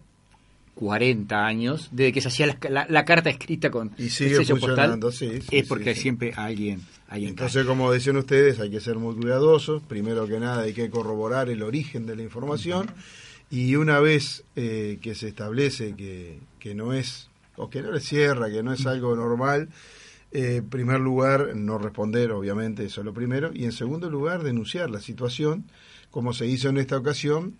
40 0.76 1.46
años 1.46 1.90
desde 1.92 2.12
que 2.14 2.22
se 2.22 2.30
hacía 2.30 2.48
la, 2.48 2.58
la- 2.70 2.86
la 2.90 3.06
carta 3.06 3.30
escrita 3.30 3.70
con 3.70 3.92
Y 3.98 4.04
el 4.04 4.10
sigue 4.10 4.36
sello 4.38 4.56
funcionando, 4.58 5.08
postal, 5.08 5.30
sí, 5.30 5.42
sí, 5.50 5.58
es 5.58 5.68
porque 5.68 5.94
sí. 5.96 6.02
siempre 6.02 6.34
alguien 6.36 6.82
alguien 7.08 7.36
cae. 7.36 7.46
Entonces, 7.48 7.66
como 7.66 7.92
decían 7.92 8.18
ustedes, 8.18 8.60
hay 8.60 8.72
que 8.72 8.80
ser 8.80 8.96
muy 8.96 9.16
cuidadosos. 9.16 9.84
Primero 9.84 10.28
que 10.28 10.40
nada, 10.40 10.64
hay 10.64 10.74
que 10.74 10.90
corroborar 10.90 11.50
el 11.50 11.62
origen 11.62 12.06
de 12.06 12.16
la 12.16 12.24
información. 12.24 12.88
Y 13.50 13.76
una 13.76 14.00
vez 14.00 14.46
eh, 14.56 14.98
que 15.02 15.14
se 15.14 15.28
establece 15.28 15.94
que, 15.96 16.40
que 16.58 16.74
no 16.74 16.94
es, 16.94 17.28
o 17.58 17.70
que 17.70 17.82
no 17.82 17.92
le 17.92 18.00
cierra, 18.00 18.50
que 18.50 18.64
no 18.64 18.72
es 18.72 18.86
algo 18.86 19.14
normal, 19.14 19.68
eh, 20.32 20.56
en 20.60 20.70
primer 20.70 21.02
lugar, 21.02 21.54
no 21.54 21.78
responder, 21.78 22.32
obviamente, 22.32 22.86
eso 22.86 23.02
es 23.02 23.06
lo 23.06 23.14
primero. 23.14 23.52
Y 23.54 23.66
en 23.66 23.74
segundo 23.74 24.10
lugar, 24.10 24.42
denunciar 24.44 24.90
la 24.90 25.02
situación, 25.02 25.66
como 26.12 26.32
se 26.32 26.48
hizo 26.48 26.70
en 26.70 26.78
esta 26.78 26.98
ocasión, 26.98 27.56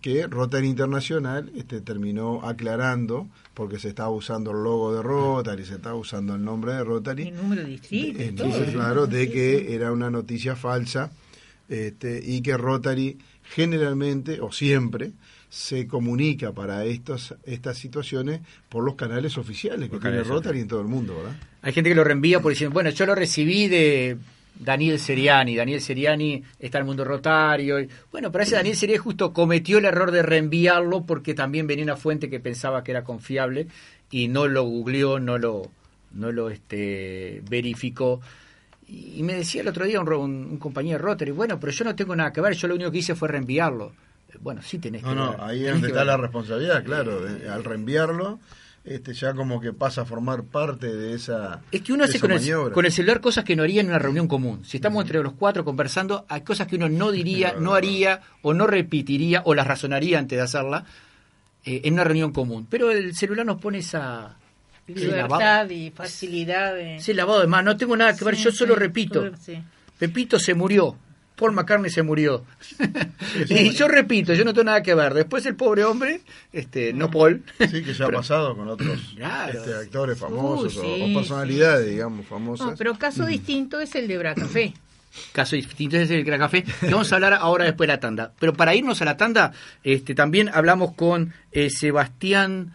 que 0.00 0.26
Rotary 0.26 0.68
Internacional 0.68 1.52
este, 1.54 1.80
terminó 1.80 2.46
aclarando, 2.46 3.28
porque 3.54 3.78
se 3.78 3.88
estaba 3.88 4.10
usando 4.10 4.50
el 4.50 4.62
logo 4.62 4.94
de 4.94 5.02
Rotary, 5.02 5.64
se 5.64 5.74
estaba 5.74 5.94
usando 5.94 6.34
el 6.34 6.44
nombre 6.44 6.72
de 6.72 6.84
Rotary. 6.84 7.28
Y 7.28 7.30
número 7.30 7.62
Entonces, 7.62 8.68
¿eh? 8.68 8.72
claro, 8.72 9.06
de 9.06 9.30
que 9.30 9.74
era 9.74 9.92
una 9.92 10.10
noticia 10.10 10.56
falsa 10.56 11.12
este, 11.68 12.20
y 12.24 12.42
que 12.42 12.56
Rotary 12.56 13.18
generalmente 13.42 14.40
o 14.40 14.50
siempre 14.50 15.12
se 15.48 15.86
comunica 15.86 16.52
para 16.52 16.84
estos, 16.86 17.34
estas 17.44 17.76
situaciones 17.76 18.40
por 18.70 18.82
los 18.84 18.94
canales 18.94 19.36
oficiales 19.36 19.90
que 19.90 19.98
tiene 19.98 20.24
Rotary 20.24 20.60
en 20.60 20.68
todo 20.68 20.80
el 20.80 20.88
mundo, 20.88 21.14
¿verdad? 21.16 21.36
Hay 21.60 21.74
gente 21.74 21.90
que 21.90 21.94
lo 21.94 22.04
reenvía 22.04 22.40
por 22.40 22.52
diciendo, 22.52 22.72
bueno, 22.72 22.88
yo 22.88 23.04
lo 23.04 23.14
recibí 23.14 23.68
de 23.68 24.16
Daniel 24.54 24.98
Seriani, 24.98 25.56
Daniel 25.56 25.80
Seriani 25.80 26.42
está 26.58 26.78
en 26.78 26.82
el 26.82 26.86
mundo 26.86 27.04
rotario. 27.04 27.80
y- 27.80 27.88
bueno, 28.10 28.30
pero 28.30 28.44
ese 28.44 28.54
Daniel 28.56 28.76
Seriani 28.76 28.98
justo 28.98 29.32
cometió 29.32 29.78
el 29.78 29.84
error 29.86 30.10
de 30.10 30.22
reenviarlo 30.22 31.04
porque 31.04 31.34
también 31.34 31.66
venía 31.66 31.84
una 31.84 31.96
fuente 31.96 32.30
que 32.30 32.38
pensaba 32.40 32.84
que 32.84 32.90
era 32.92 33.02
confiable 33.04 33.66
y 34.10 34.28
no 34.28 34.46
lo 34.46 34.64
googleó, 34.64 35.18
no 35.18 35.38
lo, 35.38 35.70
no 36.12 36.30
lo 36.32 36.50
este, 36.50 37.42
verificó. 37.50 38.20
Y 38.88 39.22
me 39.22 39.34
decía 39.34 39.62
el 39.62 39.68
otro 39.68 39.86
día 39.86 40.00
un, 40.00 40.12
un- 40.12 40.46
un 40.50 40.58
compañero 40.58 40.98
de 40.98 41.02
Rotary, 41.04 41.30
bueno, 41.30 41.58
pero 41.58 41.72
yo 41.72 41.84
no 41.84 41.96
tengo 41.96 42.14
nada 42.14 42.32
que 42.32 42.40
ver, 42.42 42.52
yo 42.54 42.68
lo 42.68 42.74
único 42.74 42.90
que 42.90 42.98
hice 42.98 43.14
fue 43.14 43.28
reenviarlo. 43.28 43.92
Bueno, 44.40 44.60
sí 44.62 44.78
tenés 44.78 45.02
No, 45.02 45.08
que 45.10 45.14
no, 45.14 45.30
ver, 45.32 45.40
ahí 45.40 45.64
es 45.66 45.72
donde 45.72 45.88
está 45.88 45.98
ver. 46.00 46.06
la 46.06 46.16
responsabilidad, 46.18 46.84
claro. 46.84 47.20
de- 47.20 47.48
al 47.48 47.64
reenviarlo, 47.64 48.38
este, 48.84 49.14
ya 49.14 49.32
como 49.32 49.60
que 49.60 49.72
pasa 49.72 50.02
a 50.02 50.04
formar 50.04 50.42
parte 50.44 50.88
de 50.88 51.14
esa. 51.14 51.60
Es 51.70 51.82
que 51.82 51.92
uno 51.92 52.04
hace 52.04 52.18
con 52.18 52.32
el, 52.32 52.38
maniobra. 52.38 52.74
con 52.74 52.84
el 52.84 52.92
celular 52.92 53.20
cosas 53.20 53.44
que 53.44 53.54
no 53.54 53.62
haría 53.62 53.80
en 53.80 53.88
una 53.88 53.98
reunión 53.98 54.26
común. 54.26 54.64
Si 54.64 54.76
estamos 54.78 55.02
entre 55.02 55.22
los 55.22 55.34
cuatro 55.34 55.64
conversando, 55.64 56.26
hay 56.28 56.40
cosas 56.42 56.66
que 56.66 56.76
uno 56.76 56.88
no 56.88 57.12
diría, 57.12 57.54
no 57.58 57.74
haría 57.74 58.20
o 58.42 58.54
no 58.54 58.66
repetiría 58.66 59.42
o 59.44 59.54
las 59.54 59.66
razonaría 59.66 60.18
antes 60.18 60.36
de 60.36 60.42
hacerla 60.42 60.84
eh, 61.64 61.82
en 61.84 61.94
una 61.94 62.04
reunión 62.04 62.32
común. 62.32 62.66
Pero 62.68 62.90
el 62.90 63.14
celular 63.14 63.46
nos 63.46 63.60
pone 63.60 63.78
esa... 63.78 64.36
Libertad 64.88 65.70
y 65.70 65.90
facilidad 65.92 66.74
de... 66.74 66.96
ese 66.96 67.14
lavado 67.14 67.40
de 67.40 67.46
mano. 67.46 67.70
No 67.70 67.76
tengo 67.76 67.96
nada 67.96 68.16
que 68.16 68.24
ver, 68.24 68.34
Sí, 68.34 68.42
yo 68.42 68.52
solo 68.52 68.74
sí, 68.74 68.80
repito. 68.80 69.30
sí. 69.40 69.62
Pepito 69.96 70.40
se 70.40 70.54
murió. 70.54 70.96
Paul 71.42 71.52
McCartney 71.54 71.90
se 71.90 72.02
murió. 72.02 72.44
y 73.48 73.70
yo 73.70 73.88
repito, 73.88 74.32
yo 74.34 74.44
no 74.44 74.52
tengo 74.54 74.64
nada 74.66 74.82
que 74.82 74.94
ver. 74.94 75.12
Después 75.14 75.44
el 75.46 75.56
pobre 75.56 75.84
hombre, 75.84 76.20
este, 76.52 76.92
no 76.92 77.10
Paul, 77.10 77.42
Sí, 77.58 77.82
que 77.82 77.92
ya 77.94 78.06
ha 78.06 78.10
pasado 78.10 78.56
con 78.56 78.68
otros 78.68 78.98
Claro. 79.16 79.58
este, 79.58 79.74
actores 79.74 80.18
famosos 80.18 80.76
o- 80.76 80.82
sí, 80.82 81.02
o, 81.10 81.18
personalidades, 81.18 81.88
digamos, 81.90 82.26
famosas. 82.26 82.66
No, 82.68 82.74
pero 82.76 82.94
caso 82.98 83.26
distinto 83.26 83.80
es 83.80 83.94
el 83.96 84.06
de 84.06 84.18
Bracafé. 84.18 84.74
caso 85.32 85.56
distinto 85.56 85.96
es 85.96 86.10
el 86.10 86.24
Crack 86.24 86.38
Café, 86.40 86.62
que 86.62 86.86
vamos 86.90 87.10
a 87.12 87.16
hablar 87.16 87.34
ahora 87.34 87.64
después 87.64 87.86
de 87.88 87.92
la 87.94 88.00
tanda. 88.00 88.32
Pero 88.38 88.54
para 88.54 88.74
irnos 88.74 89.02
a 89.02 89.04
la 89.04 89.16
tanda, 89.16 89.52
este, 89.82 90.14
también 90.14 90.48
hablamos 90.48 90.94
con 90.94 91.34
eh, 91.50 91.68
Sebastián, 91.70 92.72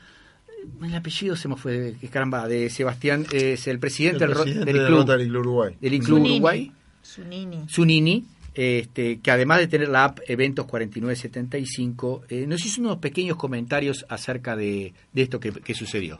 el 0.83 0.93
apellido 0.93 1.35
se 1.35 1.47
me 1.47 1.55
fue, 1.55 1.95
que 2.01 2.09
caramba, 2.09 2.47
de 2.47 2.69
Sebastián, 2.69 3.25
eh, 3.31 3.53
es 3.53 3.67
el 3.67 3.79
presidente, 3.79 4.25
el 4.25 4.31
del, 4.31 4.37
presidente 4.39 4.65
del 4.73 4.81
de 4.81 4.87
club, 4.87 4.97
Rotary 4.99 5.27
Club 5.29 5.39
Uruguay. 5.41 5.75
del 5.79 5.91
Club 5.99 6.03
Zunini. 6.05 6.29
Uruguay, 6.35 6.71
Zunini. 7.03 7.65
Zunini, 7.69 8.25
este, 8.57 9.19
que 9.19 9.29
además 9.31 9.59
de 9.59 9.67
tener 9.67 9.87
la 9.87 10.03
app 10.05 10.19
Eventos 10.27 10.65
4975, 10.65 12.23
eh, 12.29 12.45
nos 12.47 12.65
hizo 12.65 12.81
unos 12.81 12.97
pequeños 12.97 13.37
comentarios 13.37 14.05
acerca 14.09 14.55
de, 14.55 14.93
de 15.13 15.21
esto 15.21 15.39
que, 15.39 15.73
sucedió. 15.75 16.19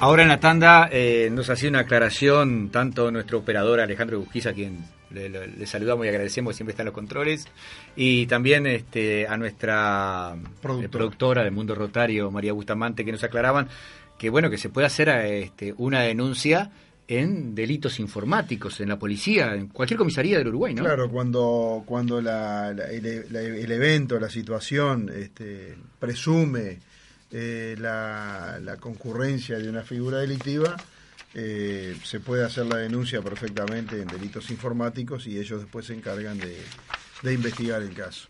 Ahora 0.02 0.22
en 0.22 0.28
la 0.28 0.40
tanda 0.40 0.88
eh, 0.90 1.28
nos 1.30 1.48
hacía 1.48 1.68
una 1.68 1.80
aclaración 1.80 2.70
tanto 2.70 3.10
nuestro 3.12 3.38
operador 3.38 3.78
Alejandro 3.80 4.18
Busquiza, 4.18 4.50
a 4.50 4.52
quien 4.52 4.78
le, 5.10 5.28
le- 5.28 5.46
le 5.46 5.66
saludamos 5.66 6.04
y 6.04 6.08
agradecemos, 6.08 6.56
siempre 6.56 6.72
está 6.72 6.82
en 6.82 6.86
los 6.86 6.94
controles, 6.94 7.46
y 7.94 8.26
también 8.26 8.66
este, 8.66 9.28
a 9.28 9.36
nuestra 9.36 10.34
Productora. 10.60 10.86
eh, 10.86 10.88
productora 10.88 11.44
del 11.44 11.52
Mundo 11.52 11.74
Rotario, 11.76 12.30
María 12.32 12.52
Bustamante, 12.52 13.04
que 13.04 13.12
nos 13.12 13.22
aclaraban 13.22 13.68
que 14.18 14.28
bueno 14.28 14.50
que 14.50 14.58
se 14.58 14.70
puede 14.70 14.88
hacer 14.88 15.08
eh, 15.08 15.42
este, 15.42 15.72
una 15.78 16.00
denuncia 16.02 16.70
en 17.06 17.54
delitos 17.54 18.00
informáticos, 18.00 18.80
en 18.80 18.88
la 18.88 18.98
policía, 18.98 19.54
en 19.54 19.68
cualquier 19.68 19.98
comisaría 19.98 20.38
del 20.38 20.48
Uruguay, 20.48 20.74
¿no? 20.74 20.82
Claro, 20.82 21.10
cuando, 21.10 21.82
cuando 21.86 22.20
la- 22.20 22.72
la- 22.72 22.86
el, 22.90 23.26
la- 23.30 23.40
el 23.40 23.70
evento, 23.70 24.18
la 24.18 24.30
situación 24.30 25.10
este, 25.14 25.76
presume 26.00 26.78
eh, 27.32 27.74
la, 27.78 28.58
la 28.62 28.76
concurrencia 28.76 29.58
de 29.58 29.68
una 29.68 29.82
figura 29.82 30.18
delictiva, 30.18 30.76
eh, 31.34 31.96
se 32.04 32.20
puede 32.20 32.44
hacer 32.44 32.66
la 32.66 32.76
denuncia 32.76 33.22
perfectamente 33.22 34.00
en 34.00 34.06
delitos 34.06 34.50
informáticos 34.50 35.26
y 35.26 35.38
ellos 35.38 35.60
después 35.60 35.86
se 35.86 35.94
encargan 35.94 36.38
de, 36.38 36.58
de 37.22 37.32
investigar 37.32 37.82
el 37.82 37.94
caso. 37.94 38.28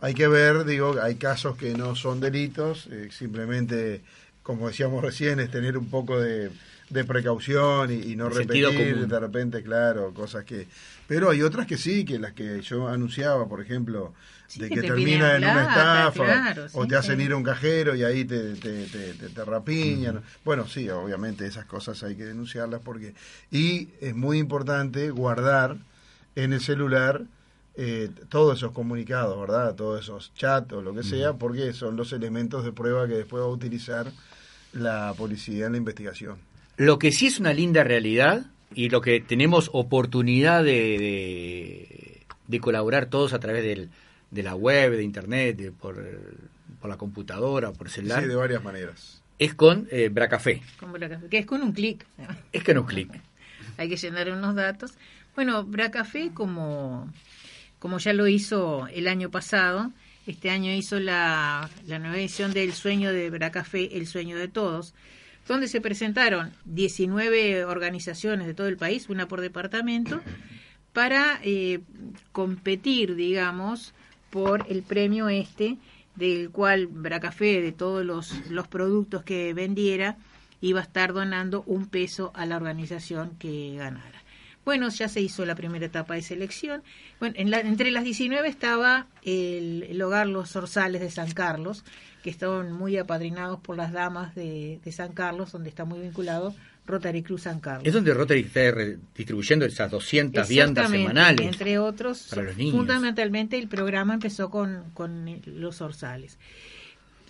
Hay 0.00 0.14
que 0.14 0.28
ver, 0.28 0.64
digo, 0.64 1.00
hay 1.00 1.14
casos 1.14 1.56
que 1.56 1.74
no 1.74 1.94
son 1.96 2.20
delitos, 2.20 2.88
eh, 2.90 3.08
simplemente, 3.10 4.02
como 4.42 4.68
decíamos 4.68 5.02
recién, 5.02 5.40
es 5.40 5.50
tener 5.50 5.78
un 5.78 5.88
poco 5.88 6.20
de, 6.20 6.50
de 6.90 7.04
precaución 7.04 7.90
y, 7.90 8.12
y 8.12 8.16
no 8.16 8.28
repetir 8.28 9.06
de 9.06 9.20
repente, 9.20 9.62
claro, 9.62 10.12
cosas 10.12 10.44
que... 10.44 10.66
Pero 11.06 11.30
hay 11.30 11.42
otras 11.42 11.66
que 11.66 11.78
sí, 11.78 12.04
que 12.04 12.18
las 12.18 12.32
que 12.32 12.60
yo 12.62 12.88
anunciaba, 12.88 13.48
por 13.48 13.60
ejemplo, 13.60 14.12
Sí, 14.52 14.60
de 14.60 14.68
que 14.68 14.74
que, 14.74 14.80
te 14.82 14.86
termina 14.88 15.36
en 15.36 15.44
una 15.44 15.62
estafa 15.62 16.24
claro, 16.24 16.64
o 16.74 16.82
sí, 16.82 16.88
te 16.88 16.96
hacen 16.96 17.20
ir 17.20 17.32
a 17.32 17.36
un 17.36 17.42
cajero 17.42 17.94
y 17.94 18.04
ahí 18.04 18.24
te, 18.24 18.54
te, 18.56 18.84
te, 18.86 19.14
te- 19.14 19.28
te 19.30 19.44
rapiñan. 19.44 20.22
Bueno, 20.44 20.68
sí, 20.68 20.88
obviamente 20.90 21.46
esas 21.46 21.64
cosas 21.64 22.02
hay 22.02 22.16
que 22.16 22.24
denunciarlas 22.26 22.82
porque... 22.84 23.14
Y 23.50 23.88
es 24.00 24.14
muy 24.14 24.38
importante 24.38 25.08
guardar 25.10 25.76
en 26.36 26.52
el 26.52 26.60
celular 26.60 27.22
eh, 27.76 28.10
todos 28.28 28.58
esos 28.58 28.72
comunicados, 28.72 29.40
¿verdad? 29.40 29.74
Todos 29.74 30.02
esos 30.02 30.34
chats 30.34 30.70
o 30.74 30.82
lo 30.82 30.94
que 30.94 31.02
sea, 31.02 31.32
porque 31.32 31.72
son 31.72 31.96
los 31.96 32.12
elementos 32.12 32.62
de 32.64 32.72
prueba 32.72 33.08
que 33.08 33.14
después 33.14 33.42
va 33.42 33.46
a 33.46 33.50
utilizar 33.50 34.12
la 34.74 35.14
policía 35.16 35.66
en 35.66 35.72
la 35.72 35.78
investigación. 35.78 36.36
Lo 36.76 36.98
que 36.98 37.12
sí 37.12 37.26
es 37.26 37.40
una 37.40 37.52
linda 37.54 37.84
realidad 37.84 38.44
y 38.74 38.88
lo 38.90 39.00
que 39.00 39.20
tenemos 39.20 39.70
oportunidad 39.72 40.64
de, 40.64 40.98
de, 40.98 42.22
de 42.48 42.60
colaborar 42.60 43.06
todos 43.06 43.32
a 43.32 43.38
través 43.38 43.62
del, 43.62 43.90
de 44.32 44.42
la 44.42 44.56
web, 44.56 44.96
de 44.96 45.04
internet, 45.04 45.56
de- 45.56 45.70
por, 45.72 45.96
por 46.80 46.90
la 46.90 46.96
computadora, 46.96 47.72
por 47.72 47.88
celular, 47.88 48.22
Sí, 48.22 48.28
de 48.28 48.34
varias 48.34 48.64
maneras. 48.64 49.22
es 49.38 49.54
con 49.54 49.86
eh, 49.92 50.08
Bracafé. 50.08 50.60
Como 50.80 50.98
la- 50.98 51.20
que 51.20 51.38
es 51.38 51.46
con 51.46 51.62
un 51.62 51.72
clic. 51.72 52.04
Es 52.52 52.64
que 52.64 52.74
no 52.74 52.84
clic. 52.84 53.08
Hay 53.78 53.88
que 53.88 53.96
llenar 53.96 54.28
unos 54.30 54.54
datos. 54.56 54.92
Bueno, 55.36 55.64
Bracafé, 55.64 56.30
como, 56.34 57.10
como 57.78 57.98
ya 57.98 58.12
lo 58.12 58.26
hizo 58.26 58.86
el 58.88 59.06
año 59.08 59.30
pasado, 59.30 59.92
este 60.26 60.50
año 60.50 60.72
hizo 60.72 61.00
la, 61.00 61.68
la 61.86 61.98
nueva 61.98 62.16
edición 62.16 62.52
del 62.52 62.72
Sueño 62.74 63.12
de 63.12 63.30
Bracafé, 63.30 63.96
El 63.96 64.06
Sueño 64.06 64.36
de 64.36 64.48
Todos, 64.48 64.94
donde 65.48 65.66
se 65.68 65.80
presentaron 65.80 66.52
19 66.66 67.64
organizaciones 67.64 68.46
de 68.46 68.54
todo 68.54 68.68
el 68.68 68.76
país, 68.76 69.08
una 69.08 69.26
por 69.26 69.40
departamento, 69.40 70.20
para 70.92 71.40
eh, 71.42 71.80
competir, 72.32 73.14
digamos, 73.16 73.94
por 74.32 74.64
el 74.68 74.82
premio 74.82 75.28
este, 75.28 75.76
del 76.16 76.50
cual 76.50 76.86
Bracafé, 76.88 77.60
de 77.60 77.70
todos 77.72 78.04
los, 78.04 78.32
los 78.50 78.66
productos 78.66 79.22
que 79.22 79.52
vendiera, 79.54 80.16
iba 80.62 80.80
a 80.80 80.82
estar 80.84 81.12
donando 81.12 81.62
un 81.66 81.86
peso 81.86 82.32
a 82.34 82.46
la 82.46 82.56
organización 82.56 83.36
que 83.38 83.74
ganara. 83.76 84.22
Bueno, 84.64 84.88
ya 84.88 85.08
se 85.08 85.20
hizo 85.20 85.44
la 85.44 85.54
primera 85.56 85.86
etapa 85.86 86.14
de 86.14 86.22
selección. 86.22 86.82
Bueno, 87.20 87.34
en 87.36 87.50
la- 87.50 87.60
entre 87.60 87.90
las 87.90 88.04
19 88.04 88.48
estaba 88.48 89.06
el, 89.22 89.82
el 89.90 90.00
hogar 90.02 90.26
Los 90.28 90.54
Orzales 90.56 91.00
de 91.00 91.10
San 91.10 91.30
Carlos, 91.32 91.84
que 92.22 92.30
estaban 92.30 92.72
muy 92.72 92.96
apadrinados 92.96 93.58
por 93.60 93.76
las 93.76 93.92
damas 93.92 94.34
de, 94.36 94.80
de 94.84 94.92
San 94.92 95.12
Carlos, 95.12 95.50
donde 95.52 95.68
está 95.68 95.84
muy 95.84 96.00
vinculado 96.00 96.54
Rotary 96.86 97.22
Cruz 97.22 97.42
San 97.42 97.60
Carlos. 97.60 97.86
Es 97.86 97.92
donde 97.94 98.12
Rotary 98.12 98.40
está 98.40 98.72
distribuyendo 99.16 99.64
esas 99.64 99.90
200 99.90 100.48
viandas 100.48 100.90
semanales. 100.90 101.46
Entre 101.46 101.78
otros, 101.78 102.26
para 102.30 102.42
los 102.42 102.56
niños. 102.56 102.74
fundamentalmente 102.76 103.56
el 103.58 103.68
programa 103.68 104.14
empezó 104.14 104.50
con, 104.50 104.90
con 104.94 105.40
los 105.46 105.80
orzales. 105.80 106.38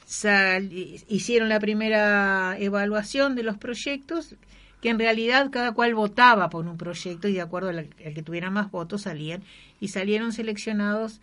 Sal- 0.06 0.70
hicieron 0.72 1.48
la 1.48 1.60
primera 1.60 2.56
evaluación 2.58 3.34
de 3.34 3.42
los 3.42 3.56
proyectos, 3.56 4.34
que 4.80 4.88
en 4.90 4.98
realidad 4.98 5.50
cada 5.50 5.72
cual 5.72 5.94
votaba 5.94 6.50
por 6.50 6.66
un 6.66 6.76
proyecto 6.76 7.28
y 7.28 7.34
de 7.34 7.40
acuerdo 7.40 7.68
al, 7.70 7.78
al 7.78 8.14
que 8.14 8.22
tuviera 8.22 8.50
más 8.50 8.70
votos 8.70 9.02
salían, 9.02 9.42
y 9.80 9.88
salieron 9.88 10.32
seleccionados 10.32 11.20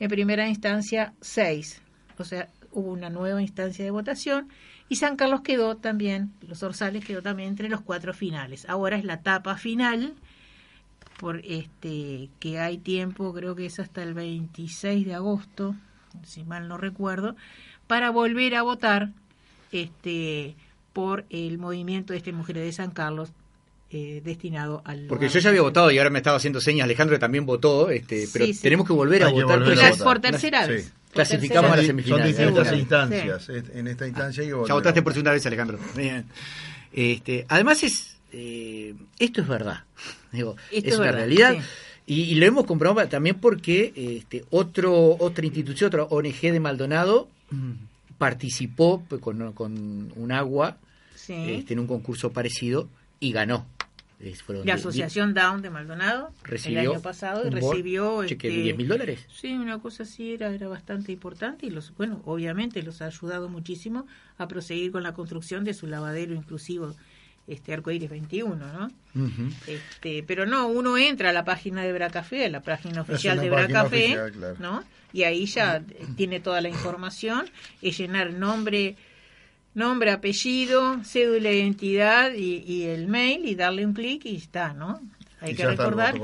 en 0.00 0.08
primera 0.08 0.48
instancia 0.48 1.12
seis. 1.20 1.82
O 2.18 2.24
sea, 2.24 2.48
hubo 2.72 2.90
una 2.90 3.10
nueva 3.10 3.42
instancia 3.42 3.84
de 3.84 3.90
votación 3.90 4.48
y 4.92 4.96
San 4.96 5.16
Carlos 5.16 5.40
quedó 5.40 5.76
también, 5.76 6.32
los 6.46 6.62
orzales 6.62 7.04
quedó 7.04 7.22
también 7.22 7.48
entre 7.50 7.68
los 7.68 7.80
cuatro 7.80 8.12
finales. 8.12 8.66
Ahora 8.68 8.96
es 8.96 9.04
la 9.04 9.14
etapa 9.14 9.56
final 9.56 10.14
por 11.18 11.40
este 11.44 12.28
que 12.40 12.58
hay 12.58 12.78
tiempo, 12.78 13.32
creo 13.32 13.54
que 13.54 13.66
es 13.66 13.78
hasta 13.78 14.02
el 14.02 14.12
26 14.14 15.06
de 15.06 15.14
agosto, 15.14 15.74
si 16.24 16.44
mal 16.44 16.68
no 16.68 16.76
recuerdo, 16.78 17.36
para 17.86 18.10
volver 18.10 18.54
a 18.54 18.62
votar 18.62 19.10
este 19.72 20.56
por 20.92 21.24
el 21.30 21.58
movimiento 21.58 22.12
de 22.12 22.18
este 22.18 22.32
Mujeres 22.32 22.64
de 22.64 22.72
San 22.72 22.90
Carlos 22.90 23.30
eh, 23.90 24.20
destinado 24.24 24.82
al 24.84 25.06
Porque 25.06 25.28
yo 25.28 25.38
ya 25.38 25.48
había 25.50 25.62
votado 25.62 25.90
y 25.90 25.98
ahora 25.98 26.10
me 26.10 26.18
estaba 26.18 26.36
haciendo 26.36 26.60
señas 26.60 26.84
Alejandro 26.84 27.16
que 27.16 27.20
también 27.20 27.46
votó, 27.46 27.88
este, 27.90 28.26
pero 28.32 28.44
Sí, 28.46 28.54
sí. 28.54 28.62
tenemos 28.62 28.86
que 28.86 28.92
volver 28.92 29.22
a 29.22 29.26
Hay 29.28 29.32
votar. 29.32 29.58
volver 29.58 29.64
porque 29.74 29.80
a 29.80 29.84
ya- 29.84 29.90
votar. 29.92 30.04
por 30.04 30.18
tercera 30.20 30.64
Sí. 30.66 30.70
vez. 30.72 30.90
Por 30.90 31.01
Clasificamos 31.12 31.70
a 31.72 31.76
la 31.76 31.82
vez. 31.82 31.86
Son 31.86 31.96
semifinal. 31.98 32.26
distintas 32.28 32.68
Seguro. 32.68 32.78
instancias. 32.80 33.48
En 33.74 33.86
esta 33.88 34.06
instancia 34.06 34.42
volver 34.54 34.68
Ya 34.68 34.74
votaste 34.74 35.02
por 35.02 35.12
segunda 35.12 35.32
vez, 35.32 35.44
Alejandro. 35.46 35.78
Bien. 35.96 36.24
Este, 36.92 37.44
además 37.48 37.82
es 37.82 38.16
eh, 38.32 38.94
esto 39.18 39.42
es 39.42 39.48
verdad. 39.48 39.84
Digo, 40.32 40.56
Esto 40.70 40.88
es 40.88 40.94
es 40.94 40.98
una 40.98 41.06
verdad, 41.06 41.18
realidad. 41.20 41.54
sí. 41.54 41.60
Y, 42.06 42.22
y 42.22 42.34
lo 42.34 42.46
hemos 42.46 42.64
comprobado 42.66 43.06
también 43.08 43.36
porque 43.38 43.92
este, 43.94 44.44
otro, 44.50 45.16
otra 45.20 45.44
institución, 45.46 45.88
otra 45.88 46.02
ONG 46.04 46.40
de 46.40 46.58
Maldonado 46.60 47.28
mm, 47.50 47.72
participó 48.18 49.04
pues, 49.08 49.20
con, 49.20 49.52
con 49.52 50.12
un 50.16 50.32
agua 50.32 50.78
Sí. 51.14 51.34
este, 51.34 51.74
en 51.74 51.78
un 51.80 51.86
concurso 51.86 52.32
parecido 52.32 52.88
y 53.20 53.30
ganó. 53.32 53.66
Fueron 54.44 54.66
la 54.66 54.74
Asociación 54.74 55.34
Down 55.34 55.62
de 55.62 55.70
Maldonado 55.70 56.32
recibió 56.44 56.80
el 56.80 56.88
año 56.90 57.02
pasado 57.02 57.46
y 57.46 57.50
recibió 57.50 58.24
cheque 58.24 58.48
de 58.48 58.54
este, 58.54 58.62
10 58.64 58.76
mil 58.76 58.88
dólares. 58.88 59.26
Sí, 59.32 59.52
una 59.52 59.78
cosa 59.80 60.04
así 60.04 60.34
era, 60.34 60.52
era 60.52 60.68
bastante 60.68 61.10
importante 61.10 61.66
y 61.66 61.70
los, 61.70 61.92
bueno, 61.96 62.22
obviamente 62.24 62.82
los 62.82 63.02
ha 63.02 63.06
ayudado 63.06 63.48
muchísimo 63.48 64.06
a 64.38 64.46
proseguir 64.46 64.92
con 64.92 65.02
la 65.02 65.12
construcción 65.12 65.64
de 65.64 65.74
su 65.74 65.88
lavadero 65.88 66.34
inclusivo, 66.34 66.94
este 67.48 67.72
Arcoíris 67.72 68.08
21, 68.08 68.54
¿no? 68.54 68.86
Ujú. 69.14 69.52
Este, 69.66 70.22
pero 70.22 70.46
no, 70.46 70.68
uno 70.68 70.96
entra 70.96 71.30
a 71.30 71.32
la 71.32 71.44
página 71.44 71.82
de 71.82 71.92
Bracafé, 71.92 72.46
a 72.46 72.48
la 72.48 72.62
página 72.62 73.00
oficial 73.02 73.40
de 73.40 73.50
Bracafé, 73.50 74.04
oficial, 74.04 74.32
claro. 74.32 74.56
¿no? 74.60 74.84
Y 75.12 75.24
ahí 75.24 75.46
ya 75.46 75.76
eh, 75.76 76.06
tiene 76.16 76.40
toda 76.40 76.60
la 76.60 76.68
información, 76.68 77.46
es 77.82 77.98
llenar 77.98 78.32
nombre, 78.32 78.96
nombre, 79.74 80.10
apellido, 80.10 81.02
cédula 81.04 81.50
de 81.50 81.58
identidad 81.58 82.32
y, 82.34 82.58
y 82.66 82.82
el 82.84 83.08
mail 83.08 83.46
y 83.46 83.54
darle 83.54 83.86
un 83.86 83.92
clic 83.94 84.24
y 84.26 84.36
está, 84.36 84.72
¿no? 84.74 85.00
Hay 85.40 85.52
Y 85.52 85.54
que 85.56 85.66
recordar, 85.66 86.14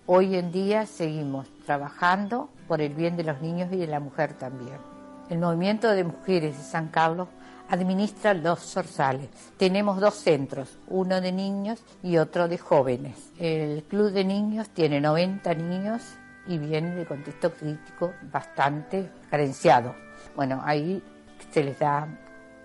Hoy 0.06 0.36
en 0.36 0.52
día 0.52 0.86
seguimos 0.86 1.48
trabajando 1.66 2.50
por 2.68 2.82
el 2.82 2.94
bien 2.94 3.18
de 3.18 3.24
los 3.24 3.42
niños 3.42 3.72
y 3.74 3.78
de 3.78 3.88
la 3.88 4.00
mujer 4.00 4.34
también. 4.34 4.93
El 5.34 5.40
Movimiento 5.40 5.90
de 5.90 6.04
Mujeres 6.04 6.56
de 6.56 6.64
San 6.64 6.90
Carlos 6.90 7.28
administra 7.68 8.36
los 8.36 8.60
zorzales. 8.60 9.30
Tenemos 9.58 10.00
dos 10.00 10.14
centros, 10.14 10.78
uno 10.86 11.22
de 11.22 11.32
niños 11.32 11.84
y 12.04 12.18
otro 12.18 12.48
de 12.48 12.60
jóvenes. 12.60 13.32
El 13.40 13.82
club 13.86 14.12
de 14.12 14.26
niños 14.26 14.70
tiene 14.70 15.02
90 15.02 15.56
niños 15.56 16.04
y 16.46 16.60
viene 16.60 16.94
de 16.94 17.08
contexto 17.08 17.52
crítico 17.52 18.14
bastante 18.32 19.10
carenciado. 19.32 19.96
Bueno, 20.36 20.62
ahí 20.64 21.02
se 21.50 21.64
les 21.64 21.80
da 21.80 22.08